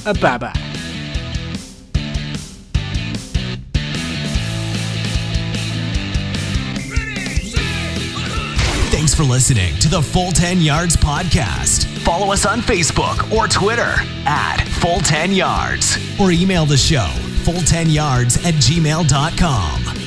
A 0.07 0.15
bye 0.15 0.39
bye. 0.39 0.53
Thanks 8.91 9.15
for 9.15 9.25
listening 9.25 9.75
to 9.81 9.89
the 9.89 10.01
Full 10.01 10.31
10 10.33 10.61
Yards 10.61 10.97
Podcast. 10.97 11.87
Follow 12.05 12.33
us 12.33 12.47
on 12.47 12.61
Facebook 12.61 13.31
or 13.37 13.49
Twitter 13.49 13.95
at 14.27 14.65
Full 14.81 15.01
10 15.01 15.33
Yards 15.33 15.99
or 16.21 16.31
email 16.31 16.65
the 16.65 16.77
show 16.77 17.11
full10yards 17.45 18.45
at 18.47 18.55
gmail.com. 18.55 20.04